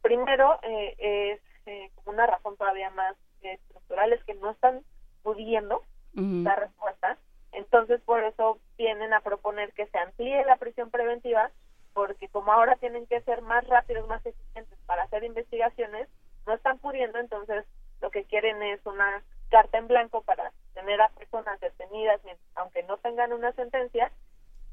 primero 0.02 0.59
eh, 0.62 1.40
es 1.66 1.90
una 2.04 2.26
razón 2.26 2.57
todavía 2.57 2.90
más 2.90 3.16
estructural 3.40 4.12
es 4.12 4.22
que 4.24 4.35
no 4.35 4.50
están 4.50 4.83
pudiendo 5.22 5.83
dar 6.12 6.61
respuesta 6.61 7.18
entonces 7.52 8.00
por 8.02 8.22
eso 8.22 8.59
vienen 8.76 9.12
a 9.12 9.20
proponer 9.20 9.72
que 9.72 9.87
se 9.87 9.98
amplíe 9.98 10.44
la 10.44 10.57
prisión 10.57 10.90
preventiva 10.90 11.50
porque 11.94 12.28
como 12.28 12.52
ahora 12.52 12.76
tienen 12.76 13.07
que 13.07 13.20
ser 13.22 13.40
más 13.40 13.66
rápidos, 13.68 14.07
más 14.09 14.24
eficientes 14.26 14.78
para 14.85 15.04
hacer 15.04 15.24
investigaciones, 15.24 16.09
no 16.46 16.52
están 16.52 16.78
pudiendo, 16.78 17.18
entonces 17.18 17.64
lo 18.02 18.11
que 18.11 18.24
quieren 18.24 18.62
es 18.62 18.85
una 18.85 19.22
carta 19.48 19.78
en 19.78 19.87
blanco 19.87 20.22
para 20.22 20.52
tener 20.74 21.00
a 21.00 21.09
personas 21.11 21.59
detenidas, 21.61 22.20
aunque 22.57 22.83
no 22.83 22.96
tengan 22.98 23.33
una 23.33 23.52
sentencia, 23.52 24.11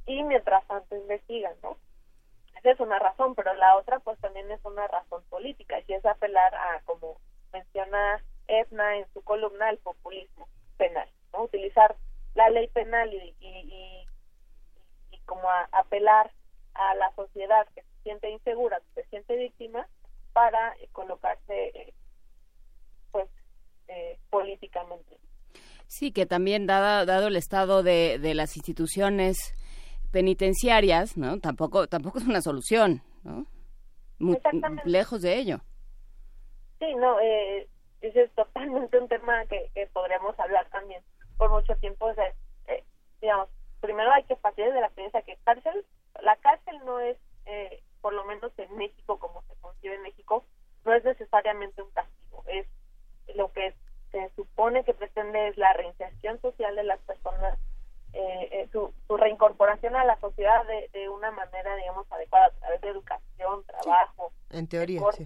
y 0.07 0.23
mientras 0.23 0.65
tanto 0.67 0.95
investigan, 0.95 1.53
¿no? 1.61 1.77
Esa 2.61 2.71
es 2.71 2.79
una 2.79 2.99
razón, 2.99 3.33
pero 3.33 3.53
la 3.55 3.75
otra 3.75 3.99
pues 3.99 4.19
también 4.19 4.49
es 4.51 4.63
una 4.63 4.87
razón 4.87 5.23
política, 5.29 5.77
y 5.87 5.93
es 5.93 6.05
apelar 6.05 6.53
a, 6.53 6.81
como 6.85 7.17
menciona 7.51 8.23
Edna 8.47 8.97
en 8.97 9.05
su 9.13 9.21
columna, 9.23 9.69
el 9.69 9.79
populismo 9.79 10.47
penal. 10.77 11.09
Utilizar 11.33 11.95
la 12.35 12.49
ley 12.49 12.67
penal 12.67 13.11
y, 13.11 13.35
y, 13.39 14.07
y, 15.11 15.17
como 15.25 15.49
apelar 15.71 16.31
a 16.75 16.95
la 16.95 17.11
sociedad 17.15 17.65
que 17.73 17.81
se 17.81 18.03
siente 18.03 18.29
insegura, 18.29 18.79
que 18.79 19.01
se 19.01 19.09
siente 19.09 19.35
víctima, 19.37 19.87
para 20.33 20.75
colocarse 20.91 21.93
pues 23.11 23.27
eh, 23.87 24.19
políticamente. 24.29 25.17
Sí, 25.87 26.11
que 26.11 26.25
también 26.25 26.67
dado, 26.67 27.05
dado 27.05 27.27
el 27.27 27.35
estado 27.35 27.83
de, 27.83 28.19
de 28.19 28.33
las 28.33 28.55
instituciones 28.55 29.53
penitenciarias, 30.11 31.17
¿no? 31.17 31.39
Tampoco 31.39 31.87
tampoco 31.87 32.19
es 32.19 32.25
una 32.25 32.41
solución, 32.41 33.01
¿no? 33.23 33.45
lejos 34.85 35.21
de 35.23 35.37
ello. 35.37 35.61
Sí, 36.79 36.93
no, 36.95 37.19
eh, 37.19 37.67
ese 38.01 38.23
es 38.23 38.31
totalmente 38.33 38.99
un 38.99 39.07
tema 39.07 39.45
que, 39.45 39.71
que 39.73 39.87
podríamos 39.87 40.39
hablar 40.39 40.67
también 40.69 41.01
por 41.37 41.49
mucho 41.49 41.75
tiempo. 41.77 42.05
O 42.05 42.13
sea, 42.13 42.31
digamos, 43.19 43.49
primero 43.79 44.11
hay 44.11 44.23
que 44.23 44.35
partir 44.35 44.65
de 44.65 44.79
la 44.79 44.87
experiencia 44.87 45.21
que 45.23 45.37
cárcel 45.43 45.85
la 46.21 46.35
cárcel 46.37 46.77
no 46.85 46.99
es, 46.99 47.17
eh, 47.45 47.81
por 48.01 48.13
lo 48.13 48.25
menos 48.25 48.51
en 48.57 48.75
México, 48.77 49.19
como 49.19 49.41
se 49.43 49.55
concibe 49.61 49.95
en 49.95 50.03
México, 50.03 50.45
no 50.85 50.93
es 50.93 51.03
necesariamente 51.03 51.81
un 51.81 51.91
castigo, 51.91 52.43
es 52.47 52.67
lo 53.35 53.51
que 53.53 53.73
se 54.11 54.29
supone 54.35 54.83
que 54.83 54.93
pretende 54.93 55.47
es 55.47 55.57
la 55.57 55.73
reinserción 55.73 56.39
social 56.41 56.75
de 56.75 56.83
las 56.83 56.99
personas, 57.01 57.57
eh, 58.13 58.49
eh, 58.51 58.69
su, 58.71 58.93
reincorporación 59.09 59.95
a 59.95 60.05
la 60.05 60.19
sociedad 60.19 60.65
de, 60.93 61.09
una 61.09 61.31
manera, 61.31 61.75
digamos, 61.75 62.11
adecuada 62.11 62.47
a 62.47 62.51
través 62.51 62.81
de 62.81 62.89
educación, 62.89 63.63
trabajo. 63.65 64.31
En 64.49 64.67
teoría, 64.67 65.01
sí. 65.13 65.25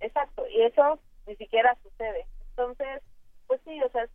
Exacto, 0.00 0.46
y 0.48 0.62
eso 0.62 0.98
ni 1.26 1.36
siquiera 1.36 1.76
sucede. 1.82 2.26
Entonces, 2.50 3.02
pues 3.46 3.60
sí, 3.64 3.82
o 3.82 3.88
sea, 3.90 4.06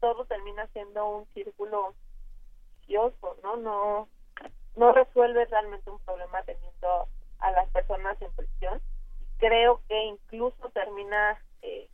todo 0.00 0.24
termina 0.26 0.66
siendo 0.68 1.08
un 1.08 1.26
círculo 1.34 1.94
vicioso, 2.80 3.36
¿no? 3.42 3.56
No 3.56 4.08
no 4.76 4.92
resuelve 4.92 5.44
realmente 5.46 5.90
un 5.90 5.98
problema 6.00 6.42
teniendo 6.42 7.08
a 7.38 7.50
las 7.52 7.68
personas 7.70 8.20
en 8.20 8.32
prisión. 8.32 8.80
Creo 9.38 9.80
que 9.88 10.04
incluso 10.04 10.68
termina, 10.70 11.40
eh, 11.62 11.88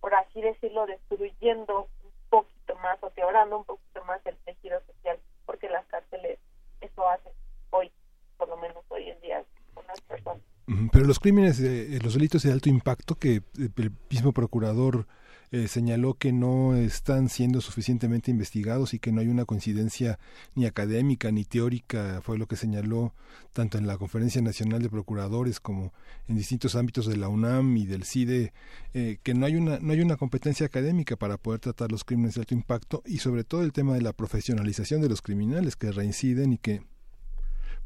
por 0.00 0.14
así 0.14 0.40
decirlo, 0.40 0.86
destruyendo 0.86 1.88
poquito 2.32 2.74
más 2.76 2.98
o 3.02 3.10
un 3.58 3.64
poquito 3.64 4.04
más 4.04 4.24
el 4.24 4.36
tejido 4.38 4.80
social, 4.86 5.18
porque 5.44 5.68
las 5.68 5.84
cárceles 5.86 6.38
eso 6.80 7.08
hacen 7.08 7.32
hoy, 7.70 7.92
por 8.38 8.48
lo 8.48 8.56
menos 8.56 8.82
hoy 8.88 9.10
en 9.10 9.20
día, 9.20 9.44
con 9.74 9.86
las 9.86 10.00
personas. 10.00 10.42
Pero 10.90 11.04
los 11.04 11.18
crímenes, 11.20 11.60
los 12.02 12.14
delitos 12.14 12.42
de 12.42 12.52
alto 12.52 12.70
impacto 12.70 13.14
que 13.16 13.42
el 13.56 13.92
mismo 14.10 14.32
procurador 14.32 15.06
eh, 15.52 15.68
señaló 15.68 16.14
que 16.14 16.32
no 16.32 16.74
están 16.74 17.28
siendo 17.28 17.60
suficientemente 17.60 18.30
investigados 18.30 18.94
y 18.94 18.98
que 18.98 19.12
no 19.12 19.20
hay 19.20 19.28
una 19.28 19.44
coincidencia 19.44 20.18
ni 20.54 20.64
académica 20.64 21.30
ni 21.30 21.44
teórica, 21.44 22.20
fue 22.22 22.38
lo 22.38 22.46
que 22.46 22.56
señaló 22.56 23.12
tanto 23.52 23.76
en 23.76 23.86
la 23.86 23.98
Conferencia 23.98 24.40
Nacional 24.40 24.82
de 24.82 24.88
Procuradores 24.88 25.60
como 25.60 25.92
en 26.26 26.36
distintos 26.36 26.74
ámbitos 26.74 27.06
de 27.06 27.18
la 27.18 27.28
UNAM 27.28 27.76
y 27.76 27.84
del 27.84 28.04
CIDE, 28.04 28.54
eh, 28.94 29.18
que 29.22 29.34
no 29.34 29.44
hay, 29.44 29.56
una, 29.56 29.78
no 29.78 29.92
hay 29.92 30.00
una 30.00 30.16
competencia 30.16 30.64
académica 30.64 31.16
para 31.16 31.36
poder 31.36 31.60
tratar 31.60 31.92
los 31.92 32.04
crímenes 32.04 32.34
de 32.34 32.40
alto 32.40 32.54
impacto 32.54 33.02
y 33.04 33.18
sobre 33.18 33.44
todo 33.44 33.62
el 33.62 33.72
tema 33.72 33.92
de 33.92 34.00
la 34.00 34.14
profesionalización 34.14 35.02
de 35.02 35.10
los 35.10 35.20
criminales 35.20 35.76
que 35.76 35.92
reinciden 35.92 36.54
y 36.54 36.58
que 36.58 36.80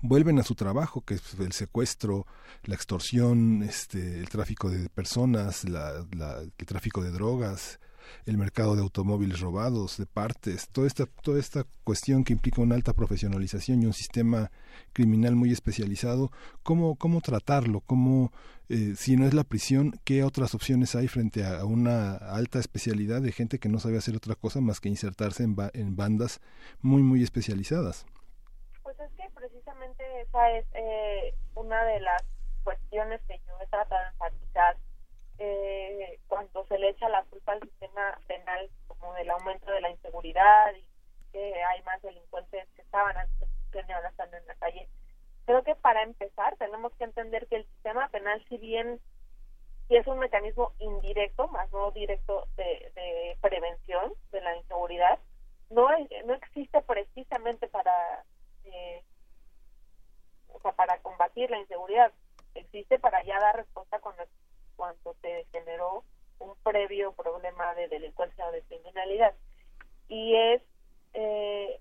vuelven 0.02 0.38
a 0.38 0.42
su 0.42 0.54
trabajo, 0.54 1.02
que 1.02 1.14
es 1.14 1.34
el 1.38 1.52
secuestro, 1.52 2.26
la 2.64 2.74
extorsión, 2.74 3.62
este, 3.62 4.18
el 4.18 4.28
tráfico 4.28 4.70
de 4.70 4.88
personas, 4.88 5.64
la, 5.68 6.04
el 6.58 6.66
tráfico 6.66 7.02
de 7.02 7.10
drogas, 7.10 7.78
el 8.24 8.38
mercado 8.38 8.76
de 8.76 8.82
automóviles 8.82 9.40
robados, 9.40 9.96
de 9.96 10.06
partes, 10.06 10.68
toda 10.70 10.86
esta, 10.86 11.06
toda 11.06 11.38
esta 11.38 11.66
cuestión 11.84 12.24
que 12.24 12.32
implica 12.32 12.60
una 12.60 12.74
alta 12.74 12.92
profesionalización 12.92 13.82
y 13.82 13.86
un 13.86 13.92
sistema 13.92 14.50
criminal 14.92 15.36
muy 15.36 15.52
especializado, 15.52 16.30
¿cómo, 16.62 16.96
cómo 16.96 17.20
tratarlo? 17.20 17.80
¿Cómo, 17.80 18.32
eh, 18.68 18.94
si 18.96 19.16
no 19.16 19.26
es 19.26 19.34
la 19.34 19.44
prisión, 19.44 19.98
qué 20.04 20.22
otras 20.22 20.54
opciones 20.54 20.94
hay 20.94 21.08
frente 21.08 21.44
a 21.44 21.64
una 21.64 22.14
alta 22.14 22.58
especialidad 22.58 23.22
de 23.22 23.32
gente 23.32 23.58
que 23.58 23.68
no 23.68 23.78
sabe 23.78 23.98
hacer 23.98 24.16
otra 24.16 24.34
cosa 24.34 24.60
más 24.60 24.80
que 24.80 24.88
insertarse 24.88 25.42
en, 25.42 25.56
en 25.74 25.96
bandas 25.96 26.40
muy, 26.80 27.02
muy 27.02 27.22
especializadas? 27.22 28.06
Precisamente 29.66 30.20
esa 30.20 30.50
es 30.52 30.66
eh, 30.74 31.34
una 31.56 31.84
de 31.84 31.98
las 31.98 32.22
cuestiones 32.62 33.20
que 33.26 33.40
yo 33.46 33.58
he 33.60 33.66
tratado 33.66 34.00
de 34.00 34.08
enfatizar 34.10 34.76
eh, 35.38 36.20
cuando 36.28 36.64
se 36.66 36.78
le 36.78 36.90
echa 36.90 37.08
la 37.08 37.24
culpa 37.24 37.52
al 37.52 37.60
sistema 37.62 38.16
penal 38.28 38.70
como 38.86 39.12
del 39.14 39.28
aumento 39.28 39.70
de 39.72 39.80
la 39.80 39.90
inseguridad 39.90 40.72
y 40.74 40.84
que 41.32 41.64
hay 41.64 41.82
más 41.82 42.00
delincuentes 42.00 42.68
que 42.76 42.82
estaban 42.82 43.16
antes 43.16 43.48
que 43.72 43.92
ahora 43.92 44.08
están 44.08 44.32
en 44.34 44.46
la 44.46 44.54
calle. 44.54 44.88
Creo 45.46 45.64
que 45.64 45.74
para 45.74 46.02
empezar 46.02 46.56
tenemos 46.58 46.92
que 46.94 47.04
entender 47.04 47.48
que 47.48 47.56
el 47.56 47.66
sistema 47.66 48.08
penal, 48.08 48.44
si 48.48 48.58
bien 48.58 49.00
si 49.88 49.96
es 49.96 50.06
un 50.06 50.20
mecanismo 50.20 50.74
indirecto, 50.78 51.48
más 51.48 51.70
no 51.72 51.90
directo 51.90 52.46
de, 52.56 52.92
de 52.94 53.36
prevención 53.40 54.12
de 54.30 54.40
la 54.40 54.56
inseguridad, 54.56 55.18
no, 55.70 55.88
no 56.24 56.34
existe 56.34 56.80
precisamente 56.82 57.68
para 57.68 58.24
eh, 58.64 59.02
para 60.60 60.98
combatir 60.98 61.50
la 61.50 61.58
inseguridad, 61.58 62.12
existe 62.54 62.98
para 62.98 63.22
ya 63.24 63.38
dar 63.38 63.56
respuesta 63.56 63.98
cuando, 64.00 64.24
cuando 64.76 65.14
se 65.22 65.46
generó 65.52 66.04
un 66.38 66.54
previo 66.62 67.12
problema 67.12 67.74
de 67.74 67.88
delincuencia 67.88 68.46
o 68.46 68.52
de 68.52 68.62
criminalidad. 68.62 69.34
Y 70.08 70.36
es, 70.36 70.62
eh, 71.14 71.80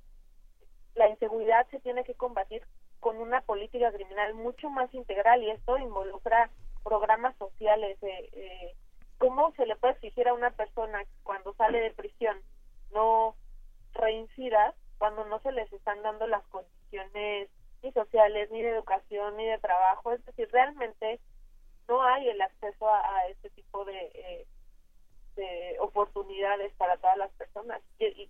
la 0.96 1.10
inseguridad 1.10 1.68
se 1.70 1.80
tiene 1.80 2.04
que 2.04 2.16
combatir 2.16 2.64
con 3.00 3.18
una 3.18 3.42
política 3.42 3.92
criminal 3.92 4.34
mucho 4.34 4.70
más 4.70 4.94
integral 4.94 5.44
y 5.44 5.52
esto 5.52 5.78
involucra 5.78 6.50
programas 6.84 7.36
sociales. 7.38 7.98
Eh, 8.02 8.30
eh, 8.34 8.76
¿Cómo 9.18 9.54
se 9.54 9.66
le 9.66 9.76
puede 9.76 9.94
exigir 9.94 10.28
a 10.28 10.34
una 10.34 10.52
persona 10.52 11.04
cuando 11.24 11.54
sale 11.56 11.80
de 11.80 11.92
prisión 11.92 12.38
no 12.94 13.36
reincida 13.94 14.74
cuando 14.98 15.26
no 15.26 15.40
se 15.40 15.52
les 15.52 15.72
están 15.74 16.02
dando 16.02 16.28
las 16.28 16.44
condiciones 16.48 17.50
ni 17.86 17.92
sociales, 17.92 18.50
ni 18.52 18.62
de 18.64 18.72
educación, 18.72 19.38
ni 19.38 19.46
de 19.46 19.60
trabajo? 19.60 20.12
Es 20.12 20.26
decir, 20.26 20.50
realmente 20.52 21.20
no 21.88 22.02
hay 22.04 22.28
el 22.30 22.42
acceso 22.42 22.90
a, 22.90 23.28
este 23.30 23.52
tipo 23.52 23.86
de, 23.86 24.12
eh, 24.16 24.48
de 25.36 25.78
oportunidades 25.80 26.74
para 26.74 26.98
todas 26.98 27.18
las 27.18 27.32
personas. 27.34 27.82
Y, 28.00 28.30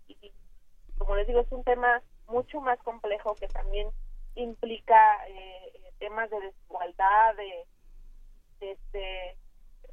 como 0.98 1.16
les 1.16 1.28
digo, 1.28 1.40
es 1.40 1.52
un 1.52 1.64
tema 1.64 2.02
mucho 2.28 2.60
más 2.60 2.78
complejo 2.80 3.36
que 3.36 3.48
también 3.48 3.88
implica 4.36 5.26
eh, 5.30 5.72
temas 6.00 6.30
de 6.30 6.40
desigualdad, 6.42 7.36
de, 7.36 8.78
de, 8.92 9.38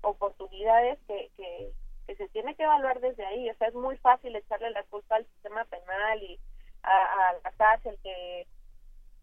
oportunidades 0.03 0.99
que, 1.07 1.31
que, 1.37 1.73
se 2.17 2.29
tiene 2.29 2.55
que 2.57 2.65
evaluar 2.65 3.01
desde 3.01 3.25
ahí. 3.25 3.49
O 3.49 3.55
sea, 3.55 3.69
es 3.69 3.75
muy 3.75 3.97
fácil 3.99 4.35
echarle 4.35 4.71
la 4.71 4.83
culpa 4.85 5.17
al 5.17 5.27
sistema 5.27 5.65
penal 5.67 6.23
y 6.23 6.39
a, 6.83 7.29
a 7.29 7.33
la 7.45 7.53
cárcel 7.53 7.97
que, 8.03 8.47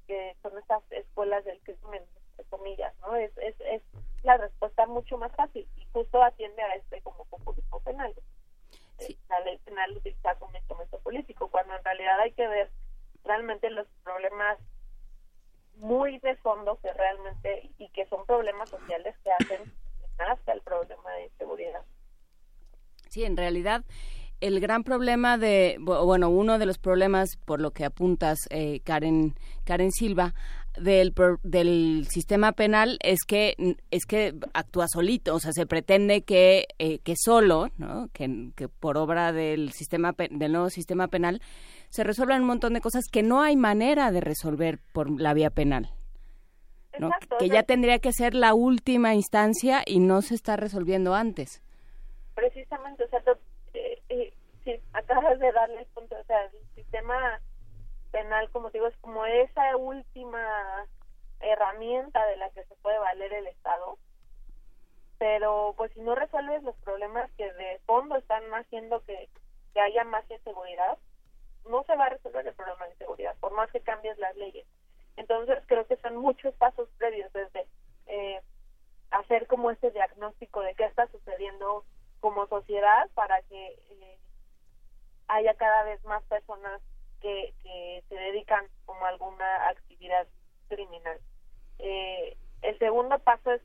que 0.10 0.36
son 0.42 0.58
estas 0.58 0.82
escuelas 0.92 1.46
del 1.46 1.60
crimen, 1.62 2.04
entre 2.32 2.46
comillas, 2.50 2.98
¿no? 3.02 3.16
Es, 3.16 3.32
es, 3.38 3.56
es 3.62 3.84
la 4.24 4.38
respuesta 4.38 4.88
mucho 4.88 5.20
más 5.20 5.32
fácil 5.36 5.68
y 5.78 5.86
justo 5.94 6.24
atiende 6.24 6.64
a 6.64 6.74
este 6.74 7.00
como 7.04 7.26
populismo 7.26 7.80
penal. 7.82 8.12
La 9.30 9.40
ley 9.42 9.60
penal 9.60 9.96
utiliza 9.96 10.34
como 10.40 10.58
instrumento 10.58 10.98
político, 11.02 11.48
cuando 11.50 11.76
en 11.76 11.84
realidad 11.84 12.20
hay 12.20 12.32
que 12.32 12.48
ver 12.48 12.72
realmente 13.24 13.70
los 13.70 13.88
problemas 14.04 14.58
muy 15.76 16.18
de 16.20 16.36
fondo 16.38 16.80
que 16.82 16.92
realmente 16.92 17.70
y 17.78 17.90
que 17.90 18.08
son 18.08 18.26
problemas 18.26 18.68
sociales 18.72 19.16
que 19.24 19.32
hacen 19.32 19.72
hasta 20.18 20.54
el 20.54 20.62
problema 20.62 21.14
de 21.14 21.26
inseguridad. 21.26 21.86
Sí, 23.10 23.26
en 23.26 23.38
realidad 23.38 23.84
el 24.42 24.60
gran 24.60 24.84
problema 24.84 25.38
de, 25.38 25.78
bueno, 25.80 26.30
uno 26.30 26.60
de 26.60 26.66
los 26.66 26.78
problemas 26.78 27.38
por 27.46 27.62
lo 27.62 27.72
que 27.72 27.86
apuntas, 27.86 28.40
eh, 28.50 28.80
Karen, 28.84 29.36
Karen 29.66 29.92
Silva, 29.92 30.34
del, 30.78 31.14
del 31.44 32.08
sistema 32.10 32.54
penal 32.54 32.98
es 33.02 33.20
que 33.28 33.56
es 33.92 34.06
que 34.06 34.36
actúa 34.54 34.88
solito, 34.88 35.36
o 35.36 35.40
sea, 35.40 35.52
se 35.52 35.66
pretende 35.66 36.22
que, 36.22 36.68
eh, 36.78 37.00
que 37.00 37.16
solo, 37.18 37.70
¿no? 37.78 38.10
que, 38.14 38.52
que 38.56 38.68
por 38.70 38.98
obra 38.98 39.32
del 39.32 39.72
sistema 39.72 40.14
del 40.18 40.52
nuevo 40.52 40.70
sistema 40.70 41.08
penal 41.08 41.42
se 41.90 42.04
resuelvan 42.04 42.42
un 42.42 42.48
montón 42.48 42.74
de 42.74 42.82
cosas 42.82 43.06
que 43.12 43.24
no 43.24 43.42
hay 43.42 43.56
manera 43.56 44.12
de 44.12 44.22
resolver 44.22 44.80
por 44.94 45.20
la 45.20 45.34
vía 45.34 45.50
penal. 45.50 45.92
que 47.40 47.50
ya 47.50 47.64
tendría 47.64 48.00
que 48.00 48.14
ser 48.14 48.34
la 48.36 48.54
última 48.54 49.16
instancia 49.16 49.82
y 49.86 50.00
no 50.00 50.22
se 50.22 50.36
está 50.36 50.56
resolviendo 50.56 51.16
antes. 51.16 51.62
Precisamente, 52.36 53.04
o 53.04 53.10
sea, 53.10 53.22
eh, 54.10 54.34
eh, 54.66 54.82
acabas 54.94 55.40
de 55.40 55.52
darle 55.52 55.80
el 55.82 55.88
punto, 55.88 56.16
o 56.20 56.24
sea, 56.26 56.46
el 56.46 56.76
sistema 56.76 57.40
penal, 58.12 58.50
como 58.52 58.70
digo, 58.72 58.88
es 58.88 58.98
como 58.98 59.26
esa 59.26 59.78
última 59.78 60.86
herramienta 61.40 62.26
de 62.26 62.38
la 62.38 62.50
que 62.50 62.64
se 62.66 62.76
puede 62.78 63.00
valer 63.00 63.34
el 63.34 63.48
Estado. 63.48 63.98
Pero 65.18 65.74
pues 65.78 65.92
si 65.94 66.02
no 66.02 66.16
resuelves 66.16 66.64
los 66.64 66.76
problemas 66.78 67.30
que 67.34 67.52
de 67.54 67.80
fondo 67.86 68.16
están 68.16 68.44
haciendo 68.54 69.04
que, 69.04 69.30
que 69.74 69.82
haya 69.82 70.04
más 70.06 70.30
inseguridad, 70.32 70.98
no 71.70 71.84
se 71.84 71.96
va 71.96 72.06
a 72.06 72.10
resolver 72.10 72.48
el 72.48 72.54
problema 72.54 72.86
de 72.86 72.92
inseguridad, 72.92 73.36
por 73.40 73.54
más 73.54 73.70
que 73.72 73.82
cambies 73.82 74.18
las 74.18 74.36
leyes. 74.38 74.66
Entonces 75.18 75.60
creo 75.68 75.86
que 75.86 75.98
son 75.98 76.16
muchos 76.18 76.54
pasos 76.56 76.90
previos 76.98 77.32
desde 77.34 77.68
eh, 78.08 78.42
hacer 79.12 79.48
como 79.48 79.72
este 79.72 79.92
diagnóstico 79.92 80.62
de 80.62 80.74
qué 80.76 80.86
está 80.86 81.08
sucediendo 81.08 81.84
como 82.20 82.48
sociedad 82.48 83.10
para 83.14 83.42
que 83.44 83.68
eh, 83.68 84.18
haya 85.28 85.54
cada 85.56 85.84
vez 85.84 86.04
más 86.06 86.24
personas 86.24 86.82
que, 87.22 87.54
que 87.62 88.04
se 88.10 88.16
dedican 88.16 88.66
como 88.86 89.06
a 89.06 89.10
alguna 89.10 89.70
actividad 89.70 90.28
criminal. 90.68 91.20
Eh, 91.80 92.38
el 92.62 92.78
segundo 92.80 93.20
paso 93.20 93.52
es 93.52 93.62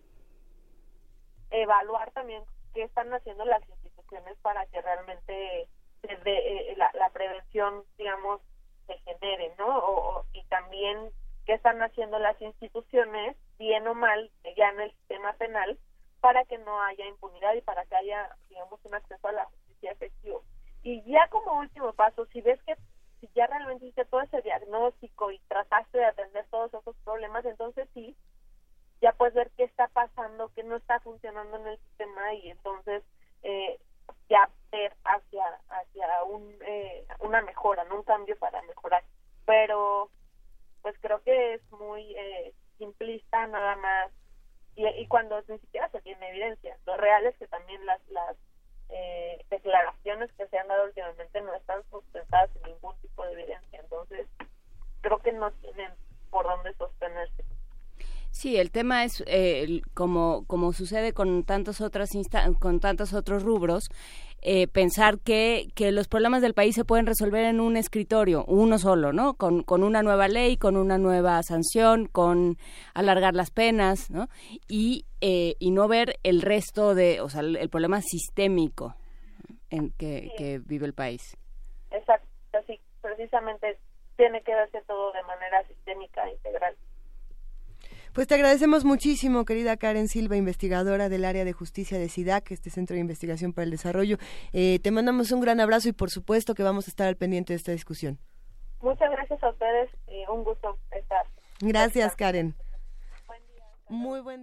evaluar 1.50 2.10
también 2.12 2.42
qué 2.74 2.82
están 2.82 3.12
haciendo 3.12 3.44
las 3.44 3.66
instituciones 3.68 4.36
para 4.42 4.66
que 4.66 4.80
realmente 4.82 5.68
desde 6.02 6.72
eh, 6.72 6.76
la, 6.76 7.10
prevención, 7.10 7.84
digamos, 7.96 8.40
se 8.86 8.98
genere, 8.98 9.54
¿no? 9.58 9.78
O, 9.78 10.26
y 10.32 10.44
también 10.44 11.10
qué 11.46 11.54
están 11.54 11.82
haciendo 11.82 12.18
las 12.18 12.40
instituciones, 12.40 13.36
bien 13.58 13.86
o 13.86 13.94
mal, 13.94 14.30
ya 14.56 14.68
en 14.70 14.80
el 14.80 14.90
sistema 14.92 15.32
penal, 15.34 15.78
para 16.24 16.42
que 16.46 16.56
no 16.56 16.80
haya 16.80 17.04
impunidad 17.04 17.52
y 17.52 17.60
para 17.60 17.84
que 17.84 17.96
haya, 17.96 18.34
digamos, 18.48 18.82
un 18.84 18.94
acceso 18.94 19.28
a 19.28 19.32
la 19.32 19.44
justicia 19.44 19.92
efectivo. 19.92 20.42
Y 20.82 21.02
ya 21.02 21.28
como 21.28 21.58
último 21.58 21.92
paso, 21.92 22.24
si 22.32 22.40
ves 22.40 22.58
que 22.62 22.76
si 23.20 23.28
ya 23.34 23.46
realmente 23.46 23.84
hiciste 23.84 24.06
todo 24.06 24.22
ese 24.22 24.40
diagnóstico 24.40 25.30
y 25.30 25.38
trataste 25.48 25.98
de 25.98 26.06
atender 26.06 26.46
todos 26.50 26.72
esos 26.72 26.96
problemas, 27.04 27.44
entonces 27.44 27.86
sí, 27.92 28.16
ya 29.02 29.12
puedes 29.12 29.34
ver 29.34 29.50
qué 29.58 29.64
está 29.64 29.88
pasando, 29.88 30.50
qué 30.54 30.62
no 30.62 30.76
está 30.76 30.98
funcionando 31.00 31.58
en 31.58 31.66
el 31.66 31.78
sistema 31.80 32.32
y 32.32 32.52
entonces 32.52 33.02
eh, 33.42 33.78
ya 34.30 34.48
ver 34.72 34.96
hacia 35.04 35.44
hacia 35.68 36.22
un, 36.24 36.56
eh, 36.62 37.06
una 37.20 37.42
mejora, 37.42 37.84
no 37.84 37.96
un 37.96 38.02
cambio 38.02 38.34
para 38.38 38.62
mejorar. 38.62 39.04
Pero 39.44 40.08
pues 40.80 40.96
creo 41.02 41.22
que 41.22 41.52
es 41.52 41.72
muy 41.72 42.16
eh, 42.16 42.54
simplista 42.78 43.46
nada 43.46 43.76
más 43.76 44.10
y, 44.76 44.86
y 44.86 45.06
cuando 45.06 45.42
ni 45.48 45.58
siquiera 45.58 45.88
se 45.90 46.00
tiene 46.02 46.28
evidencia. 46.30 46.76
Lo 46.86 46.96
real 46.96 47.26
es 47.26 47.36
que 47.36 47.46
también 47.46 47.84
las 47.86 48.00
las 48.08 48.36
eh, 48.90 49.44
declaraciones 49.50 50.30
que 50.32 50.46
se 50.48 50.58
han 50.58 50.68
dado 50.68 50.84
últimamente 50.84 51.40
no 51.40 51.54
están 51.54 51.82
sustentadas 51.90 52.50
en 52.56 52.72
ningún 52.72 52.96
tipo 53.00 53.24
de 53.24 53.32
evidencia. 53.32 53.80
Entonces, 53.80 54.26
creo 55.00 55.18
que 55.18 55.32
no 55.32 55.50
tienen 55.52 55.92
por 56.30 56.44
dónde 56.44 56.74
sostenerse. 56.74 57.43
Sí, 58.34 58.56
el 58.56 58.72
tema 58.72 59.04
es 59.04 59.22
eh, 59.28 59.80
como 59.94 60.44
como 60.48 60.72
sucede 60.72 61.12
con 61.12 61.44
tantos 61.44 61.80
otras 61.80 62.10
con 62.58 62.80
tantos 62.80 63.14
otros 63.14 63.44
rubros, 63.44 63.84
eh, 64.42 64.66
pensar 64.66 65.20
que, 65.20 65.68
que 65.76 65.92
los 65.92 66.08
problemas 66.08 66.42
del 66.42 66.52
país 66.52 66.74
se 66.74 66.84
pueden 66.84 67.06
resolver 67.06 67.44
en 67.44 67.60
un 67.60 67.76
escritorio, 67.76 68.44
uno 68.46 68.78
solo, 68.78 69.12
¿no? 69.12 69.34
Con, 69.34 69.62
con 69.62 69.84
una 69.84 70.02
nueva 70.02 70.26
ley, 70.26 70.56
con 70.56 70.76
una 70.76 70.98
nueva 70.98 71.40
sanción, 71.44 72.06
con 72.06 72.58
alargar 72.92 73.34
las 73.34 73.52
penas, 73.52 74.10
¿no? 74.10 74.26
Y, 74.66 75.06
eh, 75.20 75.54
y 75.60 75.70
no 75.70 75.86
ver 75.86 76.18
el 76.24 76.42
resto 76.42 76.96
de, 76.96 77.20
o 77.20 77.28
sea, 77.28 77.40
el, 77.40 77.68
problema 77.70 78.02
sistémico 78.02 78.96
en 79.70 79.92
que, 79.92 80.32
que 80.36 80.58
vive 80.58 80.86
el 80.86 80.92
país. 80.92 81.36
Exacto, 81.92 82.26
así 82.52 82.80
precisamente 83.00 83.78
tiene 84.16 84.42
que 84.42 84.56
verse 84.56 84.82
todo 84.88 85.12
de 85.12 85.22
manera 85.22 85.64
sistémica, 85.68 86.28
integral. 86.28 86.74
Pues 88.14 88.28
te 88.28 88.36
agradecemos 88.36 88.84
muchísimo, 88.84 89.44
querida 89.44 89.76
Karen 89.76 90.06
Silva, 90.06 90.36
investigadora 90.36 91.08
del 91.08 91.24
área 91.24 91.44
de 91.44 91.52
justicia 91.52 91.98
de 91.98 92.08
SIDAC, 92.08 92.52
este 92.52 92.70
Centro 92.70 92.94
de 92.94 93.00
Investigación 93.00 93.52
para 93.52 93.64
el 93.64 93.72
Desarrollo. 93.72 94.18
Eh, 94.52 94.78
te 94.78 94.92
mandamos 94.92 95.32
un 95.32 95.40
gran 95.40 95.58
abrazo 95.58 95.88
y 95.88 95.92
por 95.92 96.10
supuesto 96.10 96.54
que 96.54 96.62
vamos 96.62 96.86
a 96.86 96.92
estar 96.92 97.08
al 97.08 97.16
pendiente 97.16 97.54
de 97.54 97.56
esta 97.56 97.72
discusión. 97.72 98.20
Muchas 98.80 99.10
gracias 99.10 99.42
a 99.42 99.50
ustedes 99.50 99.90
y 100.06 100.24
un 100.30 100.44
gusto 100.44 100.78
estar. 100.92 101.26
Gracias, 101.58 102.14
Karen. 102.14 102.54
Buen 103.26 103.40
día. 103.48 103.64
Muy 103.88 104.20
buen 104.20 104.36
día. 104.36 104.42